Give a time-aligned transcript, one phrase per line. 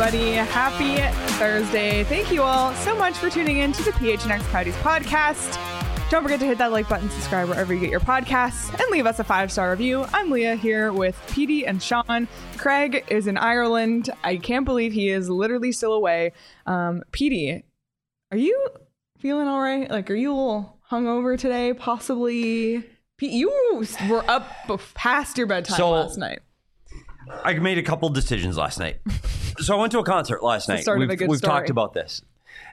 [0.00, 0.30] everybody.
[0.34, 0.96] Happy
[1.38, 2.04] Thursday.
[2.04, 5.58] Thank you all so much for tuning in to the PHNX Coyotes podcast.
[6.08, 9.06] Don't forget to hit that like button, subscribe wherever you get your podcasts, and leave
[9.06, 10.06] us a five star review.
[10.12, 12.28] I'm Leah here with PD and Sean.
[12.58, 14.08] Craig is in Ireland.
[14.22, 16.32] I can't believe he is literally still away.
[16.64, 17.64] Um, PD,
[18.30, 18.68] are you
[19.18, 19.90] feeling all right?
[19.90, 21.74] Like, are you a little hungover today?
[21.74, 22.84] Possibly.
[23.16, 23.52] P- you
[24.08, 24.48] were up
[24.94, 26.38] past your bedtime So- last night.
[27.44, 29.00] I made a couple decisions last night.
[29.60, 30.84] so I went to a concert last night.
[30.96, 32.22] we've a good we've talked about this.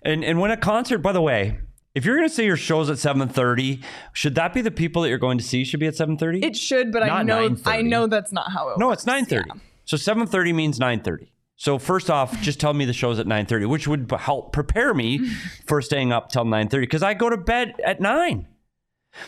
[0.03, 1.59] And and when a concert, by the way,
[1.95, 5.09] if you're going to say your show's at 7:30, should that be the people that
[5.09, 6.43] you're going to see should be at 7:30?
[6.43, 7.61] It should, but I know 9:30.
[7.65, 9.05] I know that's not how it no, works.
[9.07, 9.45] it's 9:30.
[9.47, 9.53] Yeah.
[9.85, 11.29] So 7:30 means 9:30.
[11.57, 15.29] So first off, just tell me the show's at 9:30, which would help prepare me
[15.65, 18.47] for staying up till 9:30 because I go to bed at 9.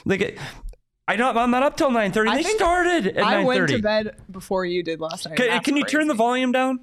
[0.06, 0.38] Like it-
[1.10, 2.34] I don't, I'm not up till 9:30.
[2.34, 3.24] They started at 9:30.
[3.24, 5.38] I went to bed before you did last night.
[5.38, 6.82] Can, can you turn the volume down?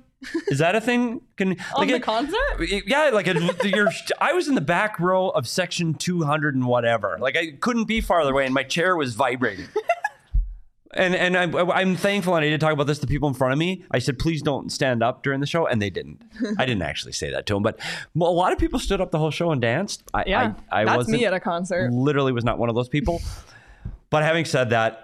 [0.48, 1.20] Is that a thing?
[1.36, 2.39] Can on like the it- concert?
[2.86, 3.89] Yeah, like you're,
[4.20, 7.16] I was in the back row of section 200 and whatever.
[7.20, 9.66] Like I couldn't be farther away, and my chair was vibrating.
[10.94, 13.53] and and I'm, I'm thankful, and I did talk about this to people in front
[13.53, 13.84] of me.
[13.91, 16.22] I said, please don't stand up during the show, and they didn't.
[16.59, 19.19] I didn't actually say that to them, but a lot of people stood up the
[19.19, 20.05] whole show and danced.
[20.14, 21.92] I, Yeah, I, I that's me at a concert.
[21.92, 23.20] literally was not one of those people.
[24.11, 25.03] But having said that,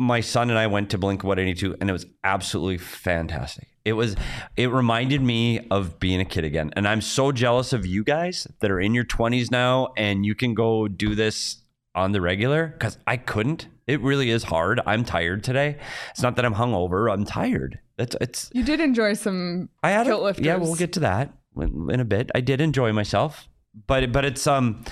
[0.00, 3.68] my son and I went to Blink 182 and it was absolutely fantastic.
[3.84, 4.16] It was
[4.56, 6.70] it reminded me of being a kid again.
[6.74, 10.34] And I'm so jealous of you guys that are in your 20s now and you
[10.34, 11.58] can go do this
[11.94, 13.68] on the regular cuz I couldn't.
[13.86, 14.80] It really is hard.
[14.86, 15.76] I'm tired today.
[16.12, 17.12] It's not that I'm hungover.
[17.12, 17.78] I'm tired.
[17.98, 20.46] It's it's You did enjoy some I had a, lifters.
[20.46, 22.30] yeah, we'll get to that in, in a bit.
[22.34, 23.48] I did enjoy myself,
[23.86, 24.82] but but it's um,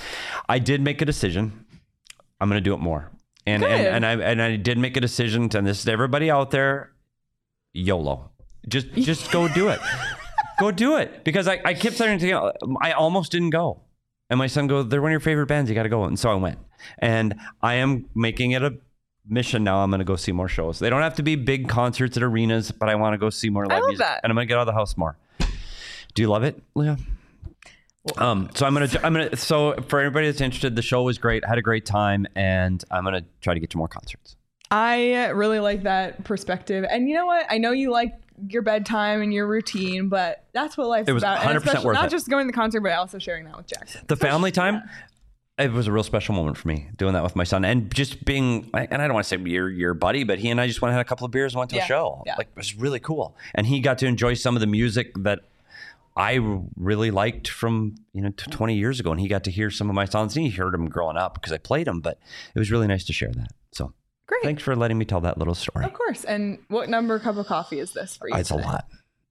[0.50, 1.64] I did make a decision.
[2.40, 3.10] I'm gonna do it more,
[3.48, 3.92] and and, Good.
[3.94, 5.48] and I and I did make a decision.
[5.50, 6.92] To, and this is everybody out there,
[7.72, 8.30] YOLO.
[8.68, 9.80] Just just go do it.
[10.58, 13.80] go do it because I I kept saying to I almost didn't go,
[14.30, 15.70] and my son goes, "They're one of your favorite bands.
[15.70, 16.58] You got to go." And so I went,
[16.98, 18.74] and I am making it a
[19.28, 19.78] mission now.
[19.78, 20.78] I'm going to go see more shows.
[20.78, 23.50] They don't have to be big concerts at arenas, but I want to go see
[23.50, 24.20] more live love music, that.
[24.22, 25.16] and I'm to get out of the house more.
[26.14, 26.98] Do you love it, Leah?
[28.16, 29.36] Um, so I'm gonna, I'm gonna.
[29.36, 31.44] So for anybody that's interested, the show was great.
[31.44, 34.36] Had a great time, and I'm gonna try to get to more concerts.
[34.70, 36.84] I really like that perspective.
[36.88, 37.46] And you know what?
[37.48, 38.12] I know you like
[38.48, 41.40] your bedtime and your routine, but that's what life's It was about.
[41.44, 42.10] And 100% especially- worth Not it.
[42.10, 44.02] just going to the concert, but also sharing that with Jackson.
[44.06, 44.82] The family time,
[45.58, 48.24] it was a real special moment for me doing that with my son, and just
[48.24, 48.68] being.
[48.74, 50.90] And I don't want to say your your buddy, but he and I just went
[50.90, 52.22] and had a couple of beers and went to Yeah, a show.
[52.26, 52.34] yeah.
[52.36, 55.40] Like it was really cool, and he got to enjoy some of the music that.
[56.18, 56.38] I
[56.76, 59.94] really liked from you know 20 years ago, and he got to hear some of
[59.94, 60.36] my songs.
[60.36, 62.18] And he heard them growing up because I played them, but
[62.54, 63.48] it was really nice to share that.
[63.72, 63.92] So
[64.26, 64.42] Great.
[64.42, 65.84] thanks for letting me tell that little story.
[65.84, 66.24] Of course.
[66.24, 68.34] And what number cup of coffee is this for you?
[68.34, 68.86] It's a lot.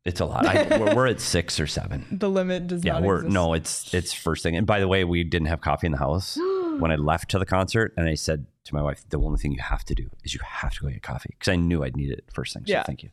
[0.05, 0.45] It's a lot.
[0.47, 2.05] I, we're, we're at six or seven.
[2.09, 3.33] The limit does Yeah, not we're exist.
[3.33, 3.53] no.
[3.53, 4.55] It's it's first thing.
[4.55, 6.37] And by the way, we didn't have coffee in the house
[6.79, 9.51] when I left to the concert, and I said to my wife, "The only thing
[9.51, 11.97] you have to do is you have to go get coffee," because I knew I'd
[11.97, 12.63] need it first thing.
[12.65, 12.83] So Yeah.
[12.83, 13.09] thank you.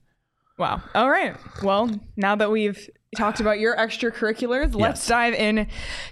[0.56, 0.82] Wow.
[0.94, 1.36] All right.
[1.64, 5.66] Well, now that we've talked about your extracurriculars, let's dive in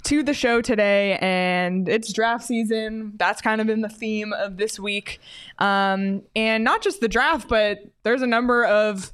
[0.04, 1.18] to the show today.
[1.20, 3.12] And it's draft season.
[3.16, 5.20] That's kind of been the theme of this week.
[5.58, 9.12] Um, and not just the draft, but there's a number of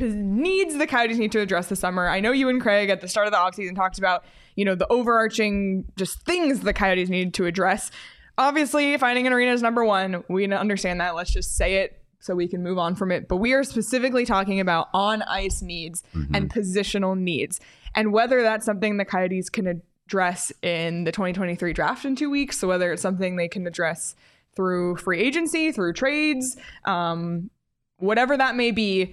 [0.00, 2.08] needs the Coyotes need to address this summer.
[2.08, 4.74] I know you and Craig at the start of the offseason talked about, you know,
[4.74, 7.90] the overarching just things the Coyotes need to address.
[8.38, 10.22] Obviously, finding an arena is number one.
[10.28, 11.14] We understand that.
[11.14, 13.28] Let's just say it so we can move on from it.
[13.28, 16.02] But we are specifically talking about on ice needs
[16.34, 17.60] and positional needs,
[17.94, 22.58] and whether that's something the Coyotes can address in the 2023 draft in two weeks.
[22.58, 24.14] So whether it's something they can address
[24.54, 27.50] through free agency, through trades, um,
[27.98, 29.12] whatever that may be.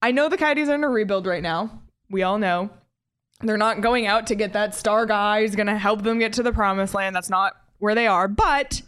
[0.00, 1.82] I know the Coyotes are in a rebuild right now.
[2.08, 2.70] We all know.
[3.40, 6.32] They're not going out to get that star guy who's going to help them get
[6.34, 7.14] to the promised land.
[7.14, 8.28] That's not where they are.
[8.28, 8.82] But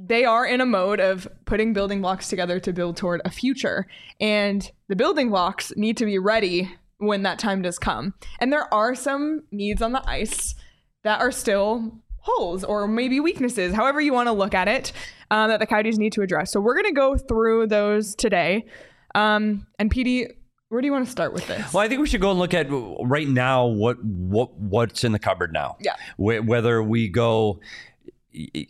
[0.00, 3.86] they are in a mode of putting building blocks together to build toward a future.
[4.20, 8.14] And the building blocks need to be ready when that time does come.
[8.38, 10.54] And there are some needs on the ice
[11.02, 14.92] that are still holes or maybe weaknesses, however you want to look at it,
[15.30, 16.52] um, that the Coyotes need to address.
[16.52, 18.66] So we're going to go through those today.
[19.14, 20.26] Um, and PD,
[20.68, 21.72] where do you want to start with this?
[21.72, 25.12] Well, I think we should go and look at right now what what what's in
[25.12, 25.76] the cupboard now.
[25.80, 25.94] Yeah.
[26.16, 27.60] Wh- Whether we go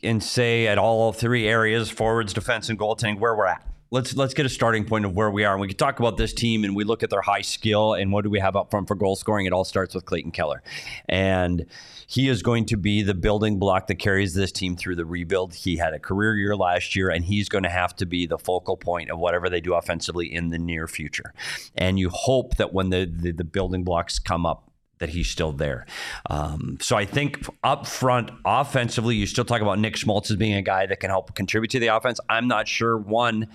[0.02, 3.66] and say at all three areas, forwards, defense, and goaltending, where we're at.
[3.90, 5.52] let's let's get a starting point of where we are.
[5.54, 8.12] And we can talk about this team and we look at their high skill and
[8.12, 9.46] what do we have up front for goal scoring.
[9.46, 10.62] It all starts with Clayton Keller.
[11.08, 11.66] And
[12.06, 15.54] he is going to be the building block that carries this team through the rebuild.
[15.54, 18.38] He had a career year last year, and he's going to have to be the
[18.38, 21.34] focal point of whatever they do offensively in the near future.
[21.76, 24.67] And you hope that when the, the, the building blocks come up,
[24.98, 25.86] that he's still there.
[26.28, 30.54] Um, so I think up front, offensively, you still talk about Nick Schmaltz as being
[30.54, 32.20] a guy that can help contribute to the offense.
[32.28, 32.96] I'm not sure.
[32.96, 33.46] One,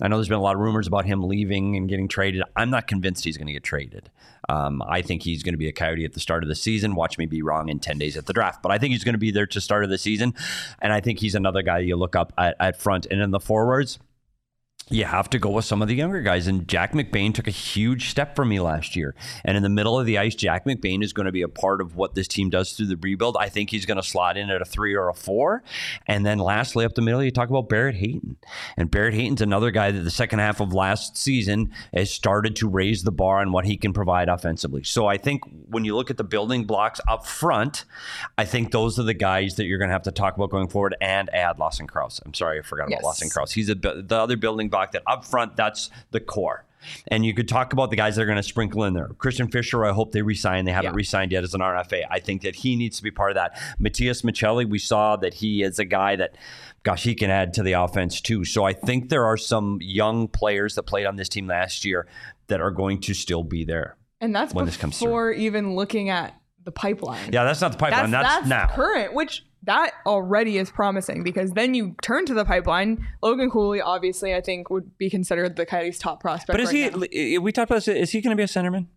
[0.00, 2.42] I know there's been a lot of rumors about him leaving and getting traded.
[2.56, 4.10] I'm not convinced he's going to get traded.
[4.48, 6.94] Um, I think he's going to be a coyote at the start of the season.
[6.94, 9.14] Watch me be wrong in 10 days at the draft, but I think he's going
[9.14, 10.34] to be there to start of the season.
[10.80, 13.40] And I think he's another guy you look up at, at front and in the
[13.40, 13.98] forwards
[14.88, 16.46] you have to go with some of the younger guys.
[16.46, 19.14] And Jack McBain took a huge step for me last year.
[19.44, 21.80] And in the middle of the ice, Jack McBain is going to be a part
[21.80, 23.36] of what this team does through the rebuild.
[23.38, 25.62] I think he's going to slot in at a three or a four.
[26.06, 28.36] And then lastly, up the middle, you talk about Barrett Hayton.
[28.76, 32.68] And Barrett Hayton's another guy that the second half of last season has started to
[32.68, 34.82] raise the bar on what he can provide offensively.
[34.82, 37.84] So I think when you look at the building blocks up front,
[38.36, 40.68] I think those are the guys that you're going to have to talk about going
[40.68, 42.20] forward and add Lawson Crouse.
[42.24, 42.98] I'm sorry, I forgot yes.
[42.98, 43.52] about Lawson Crouse.
[43.52, 46.64] He's a, the other building block that up front, that's the core.
[47.08, 49.08] And you could talk about the guys that are going to sprinkle in there.
[49.18, 50.64] Christian Fischer, I hope they resign.
[50.64, 50.96] They haven't yeah.
[50.96, 52.04] resigned yet as an RFA.
[52.10, 53.60] I think that he needs to be part of that.
[53.78, 56.36] Matias Maccelli, we saw that he is a guy that,
[56.82, 58.44] gosh, he can add to the offense too.
[58.44, 62.06] So I think there are some young players that played on this team last year
[62.48, 63.96] that are going to still be there.
[64.20, 66.34] And that's when this comes before even looking at
[66.64, 67.32] the pipeline.
[67.32, 68.10] Yeah, that's not the pipeline.
[68.12, 72.34] That's, that's, that's now current, which that already is promising because then you turn to
[72.34, 73.06] the pipeline.
[73.22, 76.48] Logan Cooley, obviously, I think would be considered the Coyotes' top prospect.
[76.48, 77.36] But is right he?
[77.36, 77.40] Now.
[77.40, 77.88] We talked about this.
[77.88, 78.88] Is he going to be a centerman?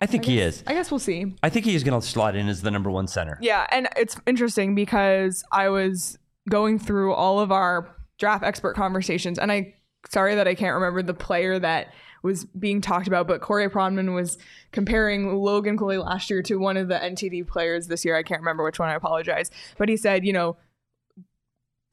[0.00, 0.64] I think I guess, he is.
[0.66, 1.36] I guess we'll see.
[1.42, 3.38] I think he is going to slot in as the number one center.
[3.40, 9.38] Yeah, and it's interesting because I was going through all of our draft expert conversations,
[9.38, 9.74] and I
[10.10, 14.14] sorry that I can't remember the player that was being talked about, but Corey Pronman
[14.14, 14.38] was
[14.70, 18.16] comparing Logan Cooley last year to one of the NTD players this year.
[18.16, 18.88] I can't remember which one.
[18.88, 20.56] I apologize, but he said, you know,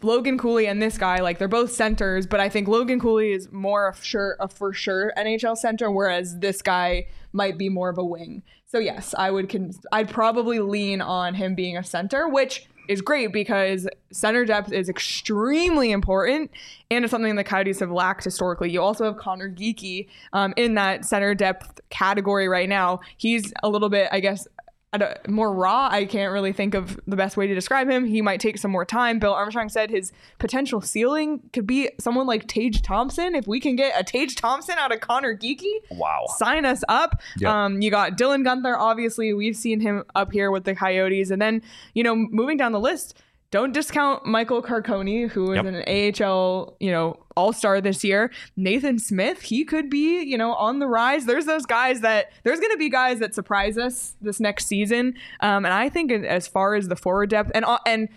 [0.01, 3.51] Logan Cooley and this guy, like they're both centers, but I think Logan Cooley is
[3.51, 7.97] more a sure a for sure NHL center, whereas this guy might be more of
[7.97, 8.43] a wing.
[8.65, 13.01] So yes, I would con- I'd probably lean on him being a center, which is
[13.01, 16.49] great because center depth is extremely important
[16.89, 18.71] and it's something the Coyotes have lacked historically.
[18.71, 22.99] You also have Conor Geekie um, in that center depth category right now.
[23.15, 24.47] He's a little bit, I guess,
[25.27, 25.87] more raw.
[25.91, 28.05] I can't really think of the best way to describe him.
[28.05, 29.19] He might take some more time.
[29.19, 33.35] Bill Armstrong said his potential ceiling could be someone like Tage Thompson.
[33.35, 37.21] If we can get a Tage Thompson out of Conor Geekie, wow, sign us up.
[37.37, 37.51] Yep.
[37.51, 38.75] Um, you got Dylan Guenther.
[38.77, 41.61] Obviously, we've seen him up here with the Coyotes, and then
[41.93, 43.15] you know moving down the list
[43.51, 45.65] don't discount Michael Carcone, who is yep.
[45.65, 48.31] an AHL, you know, all-star this year.
[48.55, 51.25] Nathan Smith, he could be, you know, on the rise.
[51.25, 55.15] There's those guys that there's going to be guys that surprise us this next season.
[55.39, 58.09] Um, and I think as far as the forward depth and uh, and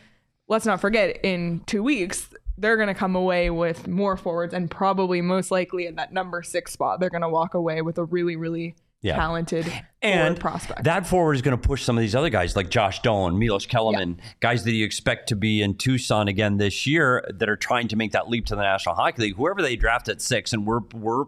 [0.48, 4.70] let's not forget in 2 weeks they're going to come away with more forwards and
[4.70, 8.04] probably most likely in that number 6 spot they're going to walk away with a
[8.04, 9.16] really really yeah.
[9.16, 9.70] talented
[10.00, 10.84] and prospect.
[10.84, 13.66] That forward is going to push some of these other guys like Josh Doan, Milos
[13.66, 14.24] Kelemen, yeah.
[14.40, 17.96] guys that you expect to be in Tucson again this year that are trying to
[17.96, 19.36] make that leap to the National Hockey League.
[19.36, 21.24] Whoever they draft at six, and we're we're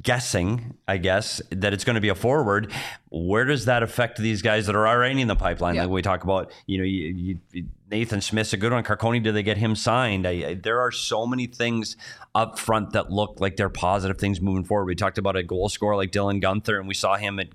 [0.00, 2.72] guessing, I guess, that it's going to be a forward.
[3.10, 5.76] Where does that affect these guys that are already in the pipeline?
[5.76, 8.84] Like we talk about, you know, you, you, Nathan Smith's a good one.
[8.84, 10.26] Carcone, did they get him signed?
[10.26, 11.96] I, I, there are so many things
[12.34, 14.84] up front that look like they're positive things moving forward.
[14.84, 17.48] We talked about a goal scorer like Dylan Guenther, and we saw him at,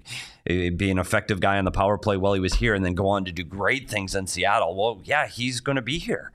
[0.49, 2.95] uh, be an effective guy on the power play while he was here, and then
[2.95, 4.75] go on to do great things in Seattle.
[4.75, 6.31] Well, yeah, he's going to be here,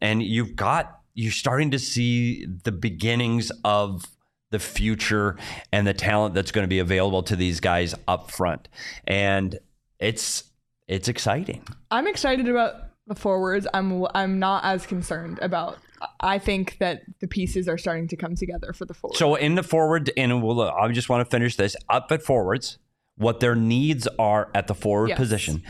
[0.00, 4.04] and you've got you're starting to see the beginnings of
[4.50, 5.36] the future
[5.72, 8.68] and the talent that's going to be available to these guys up front.
[9.06, 9.58] And
[9.98, 10.44] it's
[10.86, 11.62] it's exciting.
[11.90, 13.66] I'm excited about forwards.
[13.74, 15.78] I'm I'm not as concerned about
[16.20, 19.16] I think that the pieces are starting to come together for the forward.
[19.16, 22.78] So in the forward, and we'll, I just want to finish this up at forwards.
[23.16, 25.18] What their needs are at the forward yes.
[25.18, 25.62] position.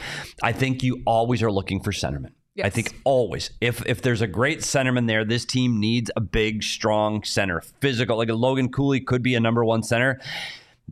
[0.42, 2.32] I think you always are looking for centerman.
[2.54, 2.66] Yes.
[2.66, 6.62] I think always, if if there's a great centerman there, this team needs a big,
[6.62, 8.16] strong center, physical.
[8.16, 10.20] Like a Logan Cooley could be a number one center.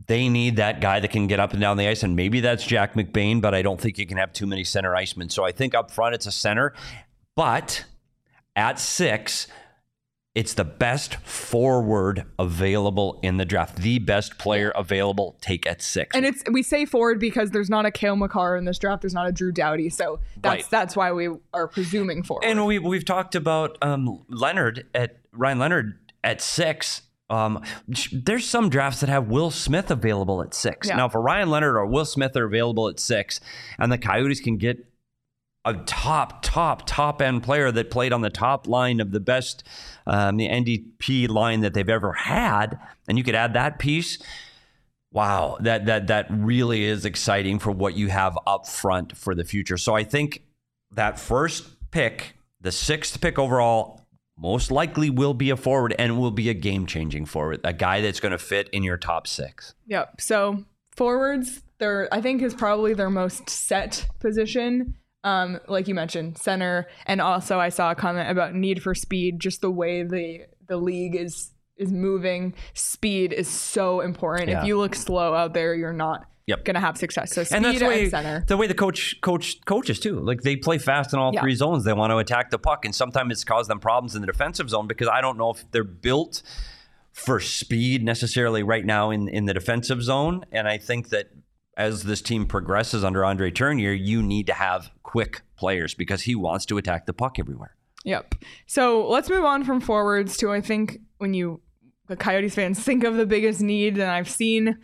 [0.07, 2.65] They need that guy that can get up and down the ice, and maybe that's
[2.65, 3.41] Jack McBain.
[3.41, 5.29] But I don't think you can have too many center icemen.
[5.31, 6.73] So I think up front it's a center,
[7.35, 7.85] but
[8.55, 9.47] at six,
[10.35, 13.75] It's the best forward available in the draft.
[13.75, 16.15] The best player available, take at six.
[16.15, 19.03] And it's we say forward because there's not a Cale Makar in this draft.
[19.03, 20.65] There's not a Drew Doughty, so that's Right.
[20.71, 22.45] that's why we are presuming forward.
[22.45, 27.03] And we we've talked about um, Leonard at Ryan Leonard at six.
[27.29, 27.63] Um,
[28.11, 30.87] there's some drafts that have Will Smith available at six.
[30.87, 30.97] Yeah.
[30.97, 33.39] Now, if a Ryan Leonard or Will Smith are available at six,
[33.79, 34.85] and the Coyotes can get
[35.65, 39.63] a top, top, top end player that played on the top line of the best,
[40.05, 42.77] um, the NDP line that they've ever had,
[43.07, 44.19] and you could add that piece.
[45.11, 49.43] Wow, that that that really is exciting for what you have up front for the
[49.43, 49.77] future.
[49.77, 50.41] So I think
[50.91, 54.02] that first pick, the sixth pick overall,
[54.37, 58.01] most likely will be a forward and will be a game changing forward, a guy
[58.01, 59.75] that's going to fit in your top six.
[59.87, 60.21] Yep.
[60.21, 60.63] So
[60.95, 64.95] forwards, they're I think is probably their most set position.
[65.25, 69.39] Um, like you mentioned, center, and also I saw a comment about need for speed.
[69.39, 74.49] Just the way the the league is is moving, speed is so important.
[74.49, 74.61] Yeah.
[74.61, 76.65] If you look slow out there, you're not Yep.
[76.65, 77.33] gonna have success.
[77.33, 78.43] So speed and and, that's the way, center.
[78.47, 80.19] the way the coach coach coaches too.
[80.19, 81.39] Like they play fast in all Yeah.
[81.41, 81.85] three zones.
[81.85, 84.69] They want to attack the puck, and sometimes it's caused them problems in the defensive
[84.69, 86.41] zone because I don't know if they're built
[87.13, 90.43] for speed necessarily right now in in the defensive zone.
[90.51, 91.29] And I think that
[91.77, 96.35] as this team progresses under Andre Tourigny, you need to have quick players because he
[96.35, 97.75] wants to attack the puck everywhere.
[98.03, 98.35] Yep.
[98.67, 101.61] So let's move on from forwards to I think when you
[102.09, 104.77] the Coyotes fans think of the biggest need, and I've seen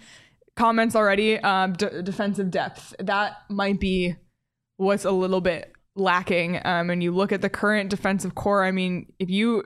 [0.59, 1.39] comments already.
[1.39, 4.15] Um, d- defensive depth that might be
[4.77, 6.59] what's a little bit lacking.
[6.63, 8.63] Um, and you look at the current defensive core.
[8.63, 9.63] I mean, if you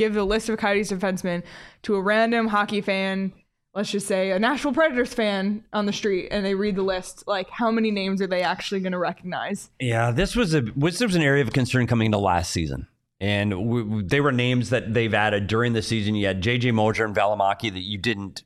[0.00, 1.42] give the list of Coyotes defensemen
[1.82, 3.32] to a random hockey fan.
[3.74, 7.24] Let's just say a Nashville Predators fan on the street, and they read the list.
[7.28, 9.70] Like, how many names are they actually going to recognize?
[9.78, 12.88] Yeah, this was a this was an area of concern coming into last season.
[13.20, 16.14] And they were names that they've added during the season.
[16.14, 18.42] You had JJ Moser and Valimaki that you didn't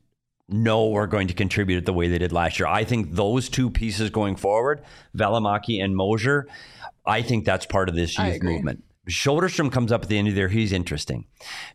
[0.49, 2.67] know are going to contribute the way they did last year.
[2.67, 4.83] I think those two pieces going forward,
[5.17, 6.49] Valimaki and Moser,
[7.07, 8.85] I think that's part of this youth movement.
[9.09, 10.49] Soderstrom comes up at the end of the year.
[10.49, 11.27] He's interesting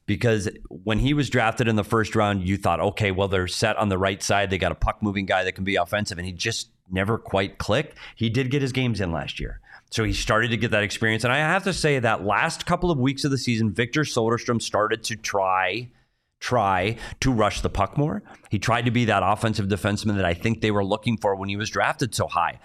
[0.07, 3.77] because when he was drafted in the first round, you thought, okay, well, they're set
[3.77, 4.49] on the right side.
[4.49, 7.59] They got a puck moving guy that can be offensive, and he just never quite
[7.59, 7.97] clicked.
[8.15, 9.59] He did get his games in last year.
[9.91, 11.23] So he started to get that experience.
[11.23, 14.61] And I have to say that last couple of weeks of the season, Victor Soderstrom
[14.61, 15.89] started to try
[16.39, 18.23] try to rush the puck more.
[18.49, 21.49] He tried to be that offensive defenseman that I think they were looking for when
[21.49, 22.59] he was drafted so high.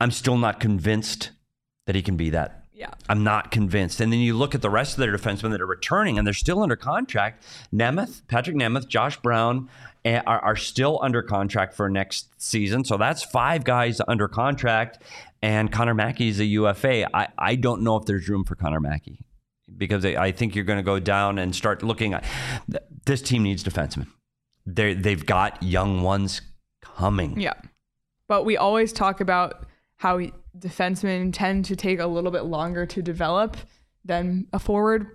[0.00, 1.30] I'm still not convinced
[1.86, 2.90] that he can be that Yeah.
[3.08, 4.00] I'm not convinced.
[4.00, 6.34] And then you look at the rest of their defensemen that are returning and they're
[6.34, 7.44] still under contract.
[7.72, 9.68] Nemeth, Patrick Nemeth, Josh Brown
[10.04, 12.84] eh, are, are still under contract for next season.
[12.84, 15.02] So that's five guys under contract.
[15.42, 17.14] And Connor Mackey is a UFA.
[17.14, 19.20] I, I don't know if there's room for Connor Mackey
[19.76, 22.14] because I, think you're going to go down and start looking
[23.06, 24.06] this team needs defensemen.
[24.66, 26.40] They they've got young ones
[26.80, 27.40] coming.
[27.40, 27.54] Yeah.
[28.28, 29.66] But we always talk about
[29.96, 30.20] how
[30.58, 33.56] defensemen tend to take a little bit longer to develop
[34.04, 35.06] than a forward,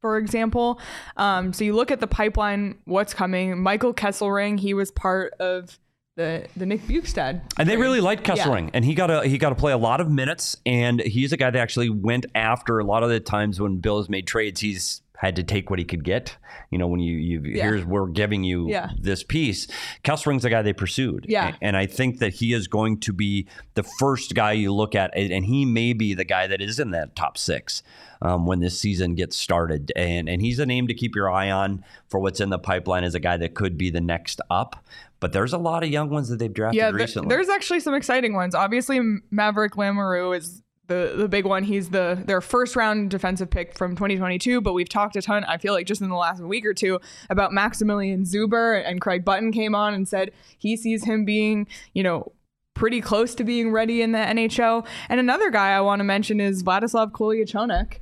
[0.00, 0.80] for example.
[1.16, 3.62] Um, so you look at the pipeline, what's coming.
[3.62, 5.78] Michael Kesselring, he was part of
[6.16, 7.42] the the Nick Bjugstad.
[7.58, 8.24] And they really liked
[8.70, 8.70] Yeah.
[8.74, 10.56] And he got to he got to play a lot of minutes.
[10.66, 13.98] And he's a guy that actually went after a lot of the times when Bill
[13.98, 14.60] has made trades.
[14.60, 16.36] He's had to take what he could get.
[16.70, 17.62] You know, when you you Yeah.
[17.64, 18.90] here's we're giving you Yeah.
[19.00, 19.68] this piece.
[20.04, 21.26] Kesselring's the guy they pursued.
[21.28, 21.54] Yeah.
[21.62, 25.10] and, I think that he is going to be the first guy you look at,
[25.16, 27.82] and, and he may be the guy that is in that top six.
[28.20, 31.50] Um, when this season gets started, and and he's a name to keep your eye
[31.50, 34.76] on for what's in the pipeline as a guy that could be the next up.
[35.18, 37.28] But there's a lot of young ones that they've drafted Yeah, th- recently.
[37.34, 38.54] there's actually some exciting ones.
[38.54, 39.00] Obviously,
[39.32, 41.64] Maverick Lamoureux is the the big one.
[41.64, 44.60] He's the their first round defensive pick from 2022.
[44.60, 45.44] But we've talked a ton.
[45.44, 49.24] I feel like just in the last week or two about Maximilian Zuber and Craig
[49.24, 52.32] Button came on and said he sees him being you know
[52.74, 54.86] pretty close to being ready in the NHL.
[55.08, 57.98] And another guy I want to mention is Vladislav Kolyachonok.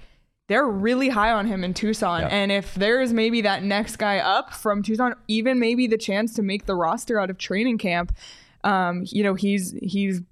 [0.48, 2.22] They're really high on him in Tucson.
[2.22, 2.28] Yeah.
[2.28, 6.42] And if there's maybe that next guy up from Tucson, even maybe the chance to
[6.42, 8.12] make the roster out of training camp,
[8.64, 10.22] um, you know, he's he's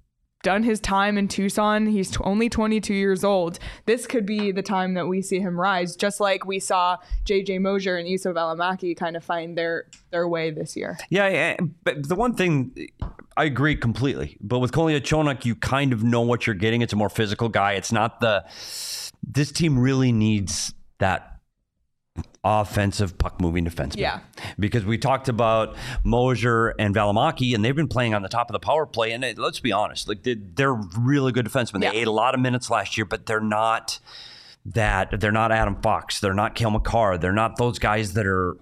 [0.43, 1.85] done his time in Tucson.
[1.85, 3.59] He's t- only 22 years old.
[3.85, 7.59] This could be the time that we see him rise, just like we saw JJ
[7.61, 10.97] Moser and Juuso Valimaki kind of find their their way this year.
[11.09, 12.89] Yeah, yeah, but the one thing
[13.35, 14.37] I agree completely.
[14.41, 16.81] But with Kolyachonok, you kind of know what you're getting.
[16.81, 17.73] It's a more physical guy.
[17.73, 18.45] It's not the.
[19.21, 21.38] This team really needs that
[22.43, 23.97] offensive puck moving defenseman.
[23.97, 24.19] Yeah.
[24.57, 28.53] Because we talked about Moser and Valimaki, and they've been playing on the top of
[28.53, 29.11] the power play.
[29.11, 31.83] And let's be honest, like they, they're really good defensemen.
[31.83, 31.91] Yeah.
[31.91, 33.99] They ate a lot of minutes last year, but they're not
[34.65, 38.57] that they're not Adam Fox, they're not Cale Makar, they're not those guys that are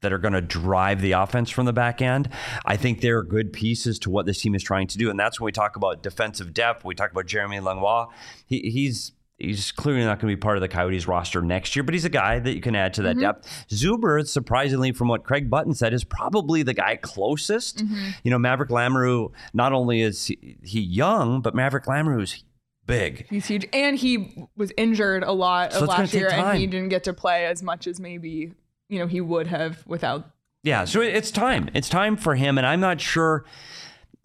[0.00, 2.28] that are going to drive the offense from the back end.
[2.66, 5.40] I think they're good pieces to what this team is trying to do, and that's
[5.40, 6.84] when we talk about defensive depth.
[6.84, 8.08] We talk about Jeremy Langlois.
[8.46, 11.82] He, he's he's clearly not going to be part of the Coyotes roster next year,
[11.82, 13.20] but he's a guy that you can add to that mm-hmm.
[13.20, 13.66] depth.
[13.68, 17.84] Zuber, surprisingly, from what Craig Button said, is probably the guy closest.
[17.84, 18.10] Mm-hmm.
[18.22, 22.44] You know, Maverick Lamoureux, not only is he, he young, but Maverick Lamoureux is
[22.86, 23.26] big.
[23.28, 26.90] He's huge, and he was injured a lot So of last year, and he didn't
[26.90, 28.52] get to play as much as maybe
[28.88, 30.30] you know he would have without.
[30.62, 31.70] Yeah, so it's time.
[31.74, 33.44] It's time for him, and I'm not sure,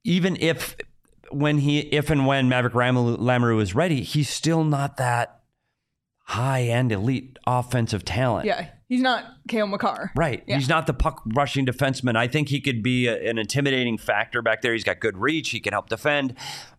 [0.04, 0.76] even if
[1.32, 5.42] when he, if and when Maverick Lamoureux is ready, he's still not that
[6.24, 8.46] high end elite offensive talent.
[8.46, 10.12] Yeah, he's not Cale Makar.
[10.16, 10.44] Right.
[10.48, 10.56] Yeah.
[10.58, 12.16] He's not the puck rushing defenseman.
[12.16, 14.74] I think he could be a- an intimidating factor back there.
[14.74, 15.50] He's got good reach.
[15.52, 16.34] He can help defend,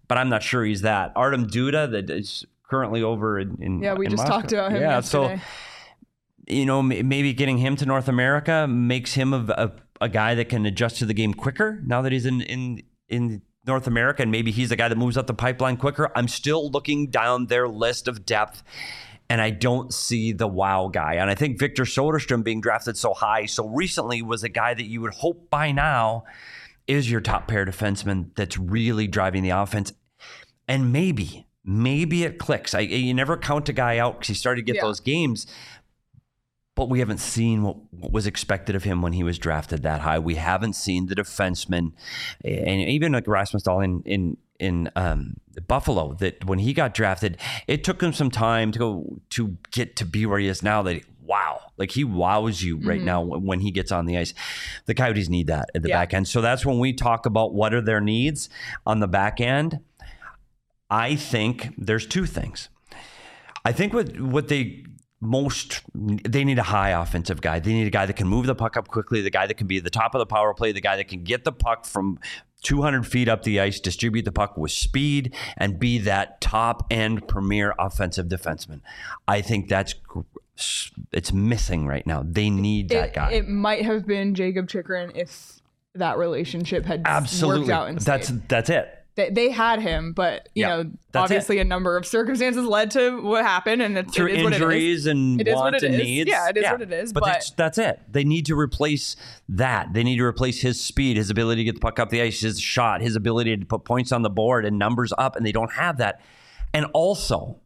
[0.06, 1.12] but I'm not sure he's that.
[1.16, 4.40] Artem Duda, that is currently over in, in Yeah, we in just Moscow.
[4.40, 5.36] talked about him Yeah, yesterday.
[5.36, 5.42] so
[6.46, 10.34] you know, m- maybe getting him to North America makes him a, a, a guy
[10.34, 14.22] that can adjust to the game quicker now that he's in, in, in North America.
[14.22, 16.10] And maybe he's the guy that moves up the pipeline quicker.
[16.16, 18.64] I'm still looking down their list of depth
[19.30, 21.14] and I don't see the wow guy.
[21.14, 24.84] And I think Victor Soderstrom being drafted so high so recently was a guy that
[24.86, 26.24] you would hope by now
[26.86, 29.92] is your top pair defenseman that's really driving the offense.
[30.66, 32.74] And maybe, maybe it clicks.
[32.74, 34.82] I, you never count a guy out because he started to get Yeah.
[34.82, 35.46] those games
[36.78, 40.00] but we haven't seen what, what was expected of him when he was drafted that
[40.02, 40.20] high.
[40.20, 41.90] We haven't seen the defenseman,
[42.44, 47.36] and even like Rasmus Dahl in in in um, Buffalo, that when he got drafted,
[47.66, 50.82] it took him some time to go to get to be where he is now.
[50.82, 54.32] That wow, like he wows you right now when when he gets on the ice.
[54.86, 55.96] The Coyotes need that at the Yeah.
[55.96, 58.48] back end, so that's when we talk about what are their needs
[58.86, 59.80] on the back end.
[60.88, 62.68] I think there's two things.
[63.64, 64.84] I think what what they
[65.20, 67.58] most they need a high offensive guy.
[67.58, 69.66] They need a guy that can move the puck up quickly, the guy that can
[69.66, 71.84] be at the top of the power play, the guy that can get the puck
[71.84, 72.18] from
[72.62, 77.26] 200 feet up the ice, distribute the puck with speed, and be that top end
[77.26, 78.80] premier offensive defenseman.
[79.26, 79.94] I think that's
[81.12, 82.24] it's missing right now.
[82.24, 83.32] They need that it, guy.
[83.32, 85.60] it might have been Jakob Chychrun if
[85.94, 87.88] that relationship had worked Absolutely, out.
[87.88, 88.97] And that's that's it.
[89.18, 93.20] They, they had him, but you Yeah, know, obviously a number of circumstances led to
[93.20, 94.62] what happened, and it, through it is what it is.
[94.62, 96.30] injuries and It it and needs.
[96.30, 98.00] Yeah, it is what it is, But, but- that's, that's it.
[98.10, 99.16] They need to replace
[99.48, 99.92] that.
[99.92, 102.40] They need to replace his speed, his ability to get the puck up the ice,
[102.40, 105.52] his shot, his ability to put points on the board and numbers up, and they
[105.52, 106.20] don't have that.
[106.72, 107.58] And also,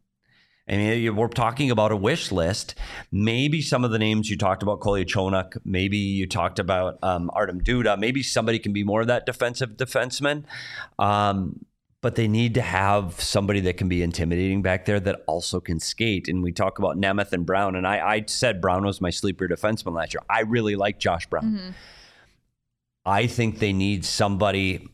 [0.68, 2.76] I mean, we're talking about a wish list.
[3.10, 7.60] Maybe some of the names you talked about, Kolyachonok, maybe you talked about um, Artem
[7.60, 10.44] Duda, maybe somebody can be more of that defensive defenseman.
[10.98, 11.64] Um,
[12.00, 15.78] but they need to have somebody that can be intimidating back there that also can
[15.78, 16.28] skate.
[16.28, 19.48] And we talk about Nemeth and Brown, and I, I said Brown was my sleeper
[19.48, 20.22] defenseman last year.
[20.28, 21.74] I really like Josh Brown.
[23.04, 24.88] I think they need somebody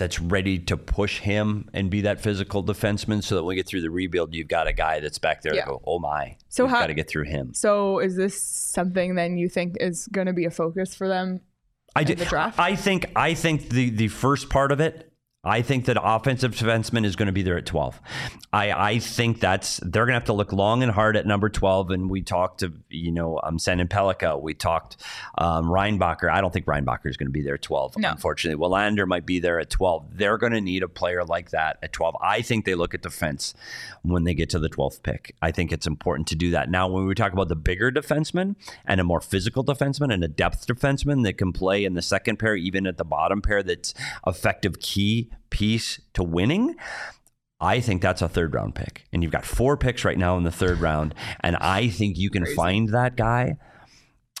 [0.00, 3.66] that's ready to push him and be that physical defenseman so that when we get
[3.68, 5.62] through the rebuild, you've got a guy that's back there Yeah.
[5.66, 7.54] to go, oh my, So we've how- got to get through him.
[7.54, 11.40] So is this something then you think is going to be a focus for them?
[11.94, 12.18] I in did.
[12.18, 12.58] the draft?
[12.58, 13.06] I think.
[13.16, 15.09] I think the the first part of it.
[15.42, 17.98] I think that offensive defenseman is going to be there at 12.
[18.52, 21.48] I, I think that's they're going to have to look long and hard at number
[21.48, 21.92] 12.
[21.92, 24.38] And we talked to you know um, Sandin Pellikka.
[24.38, 24.98] We talked
[25.38, 26.30] um, Reinbacher.
[26.30, 27.96] I don't think Reinbacher is going to be there at 12.
[27.96, 28.10] No.
[28.10, 30.18] Unfortunately, Willander might be there at 12.
[30.18, 32.16] They're going to need a player like that at 12.
[32.20, 33.54] I think they look at defense
[34.02, 35.34] when they get to the 12th pick.
[35.40, 36.70] I think it's important to do that.
[36.70, 40.28] Now, when we talk about the bigger defenseman and a more physical defenseman and a
[40.28, 43.94] depth defenseman that can play in the second pair, even at the bottom pair, that's
[44.26, 46.76] effective key piece to winning.
[47.60, 49.06] I think that's a third round pick.
[49.12, 51.14] And you've got four picks right now in the third round.
[51.40, 53.56] And I think you can find that guy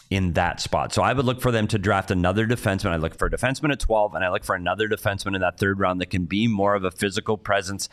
[0.08, 0.92] in that spot.
[0.92, 2.90] So I would look for them to draft another defenseman.
[2.90, 5.58] I look for a defenseman at 12, and I look for another defenseman in that
[5.58, 7.88] third round that can be more of a physical presence,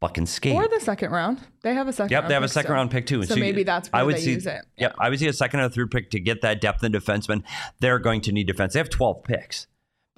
[0.00, 0.54] Fucking skate.
[0.54, 1.40] Or the second round?
[1.62, 2.10] They have a second.
[2.10, 2.74] Yep, round they have a second still.
[2.74, 3.20] round pick too.
[3.20, 4.62] And So you- maybe that's where I would they see, use it.
[4.76, 7.42] Yep, I would see a second or third pick to get that depth in defenseman.
[7.80, 8.74] They're going to need defense.
[8.74, 9.66] They have 12 picks.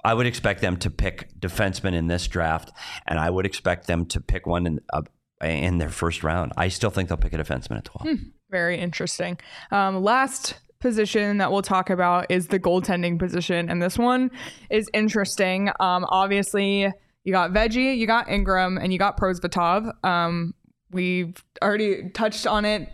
[0.03, 2.71] I would expect them to pick defenseman in this draft,
[3.07, 5.01] and I would expect them to pick one in uh,
[5.41, 6.53] in their first round.
[6.57, 8.17] I still think they'll pick a defenseman at 12.
[8.49, 9.37] Very interesting.
[9.71, 14.31] Um, last position that we'll talk about is the goaltending position, and this one
[14.69, 15.69] is interesting.
[15.79, 16.91] Um, obviously,
[17.23, 19.91] you got Veggie, you got Ingram, and you got Prosvetov.
[20.05, 20.53] Um,
[20.91, 22.89] we've already touched on it.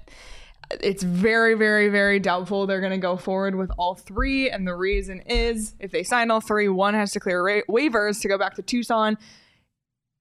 [0.81, 4.75] It's very, very, very doubtful they're going to go forward with all three, and the
[4.75, 8.37] reason is if they sign all three, one has to clear ra- waivers to go
[8.37, 9.17] back to Tucson.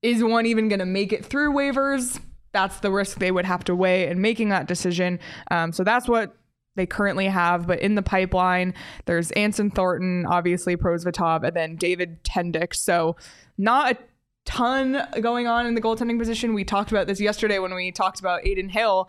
[0.02, 2.20] Is one even going to make it through waivers?
[2.52, 5.18] that's the risk they would have to weigh in making that decision.
[5.50, 6.36] Um, so that's what
[6.76, 7.66] they currently have.
[7.66, 8.74] But in the pipeline,
[9.06, 12.74] there's Anson Thornton, obviously Prosvetov, and then David Tendeck.
[12.74, 13.16] So
[13.58, 13.98] not a
[14.44, 16.54] ton going on in the goaltending position.
[16.54, 19.08] We talked about this yesterday when we talked about Adin Hill.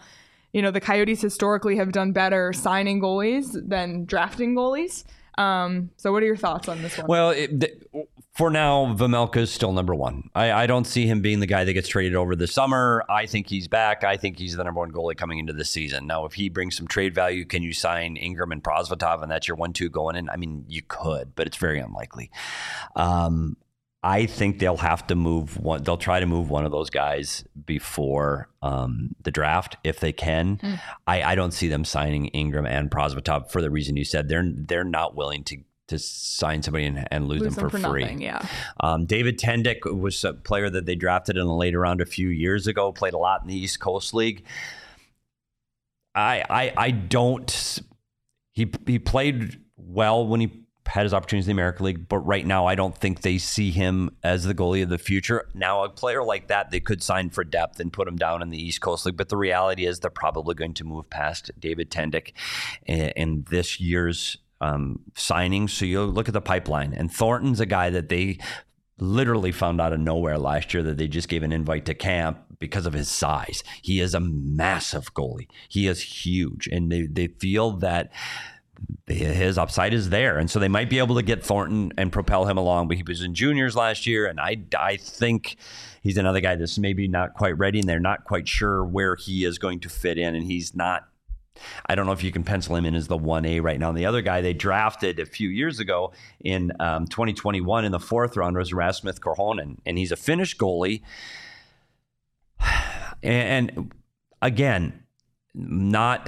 [0.53, 5.03] You know, the Coyotes historically have done better signing goalies than drafting goalies.
[5.37, 7.07] Um, so, what are your thoughts on this one?
[7.07, 7.81] Well, it, th-
[8.33, 10.29] for now, Vejmelka is still number one.
[10.33, 13.03] I, I, don't see him being the guy that gets traded over the summer.
[13.07, 14.03] I think he's back.
[14.03, 16.07] I think he's the number one goalie coming into the season.
[16.07, 19.47] Now, if he brings some trade value, can you sign Ingram and Prosvetov and that's
[19.47, 20.29] your one-two going in?
[20.29, 22.31] I mean, you could, but it's very unlikely.
[22.95, 23.55] Um,
[24.03, 25.83] I think they'll have to move one.
[25.83, 30.57] They'll try to move one of those guys before um, the draft if they can.
[30.57, 30.79] Mm.
[31.07, 34.27] I, I, don't see them signing Ingram and Prosvetov for the reason you said.
[34.27, 37.89] They're they're not willing to to sign somebody and, and lose, lose, them, for, for
[37.89, 38.03] free.
[38.03, 38.45] Nothing, yeah.
[38.79, 42.29] Um, David Tendeck was a player that they drafted in the later round a few
[42.29, 42.91] years ago.
[42.91, 44.43] Played a lot in the East Coast League.
[46.13, 47.79] I I I don't.
[48.51, 52.45] He he played well when he had his opportunities in the American League, but right
[52.45, 55.47] now I don't think they see him as the goalie of the future.
[55.53, 58.49] Now, a player like that, they could sign for depth and put him down in
[58.49, 61.89] the East Coast League, but the reality is they're probably going to move past David
[61.89, 62.33] Tendeck
[62.85, 65.71] in, this year's um, signings.
[65.71, 68.39] So you look at the pipeline, and Thornton's a guy that they
[68.99, 72.39] literally found out of nowhere last year that they just gave an invite to camp
[72.59, 73.63] because of his size.
[73.81, 75.47] He is a massive goalie.
[75.67, 78.11] He is huge, and they, they feel that
[79.07, 80.37] his upside is there.
[80.37, 82.87] And so they might be able to get Thornton and propel him along.
[82.87, 85.57] But he was in juniors last year, and I, I think
[86.01, 89.43] he's another guy that's maybe not quite ready, and they're not quite sure where he
[89.45, 90.35] is going to fit in.
[90.35, 91.07] And he's not.
[91.85, 93.89] I don't know if you can pencil him in as the 1A right now.
[93.89, 96.11] And the other guy they drafted a few years ago
[96.43, 101.01] in um, 2021 in the fourth round was Rasmus Korhonen, and he's a Finnish goalie.
[103.21, 103.93] And
[104.41, 105.03] again,
[105.53, 106.27] not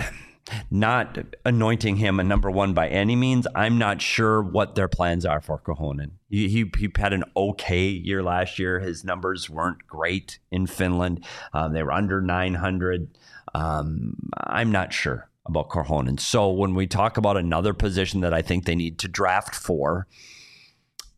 [0.69, 3.47] not anointing him a number one by any means.
[3.55, 6.11] I'm not sure what their plans are for Korhonen.
[6.29, 8.79] He, he, he had an okay year last year.
[8.79, 11.25] His numbers weren't great in Finland.
[11.53, 13.17] Um, they were under 900.
[13.53, 16.19] Um, I'm not sure about Korhonen.
[16.19, 20.07] So when we talk about another position that I think they need to draft for,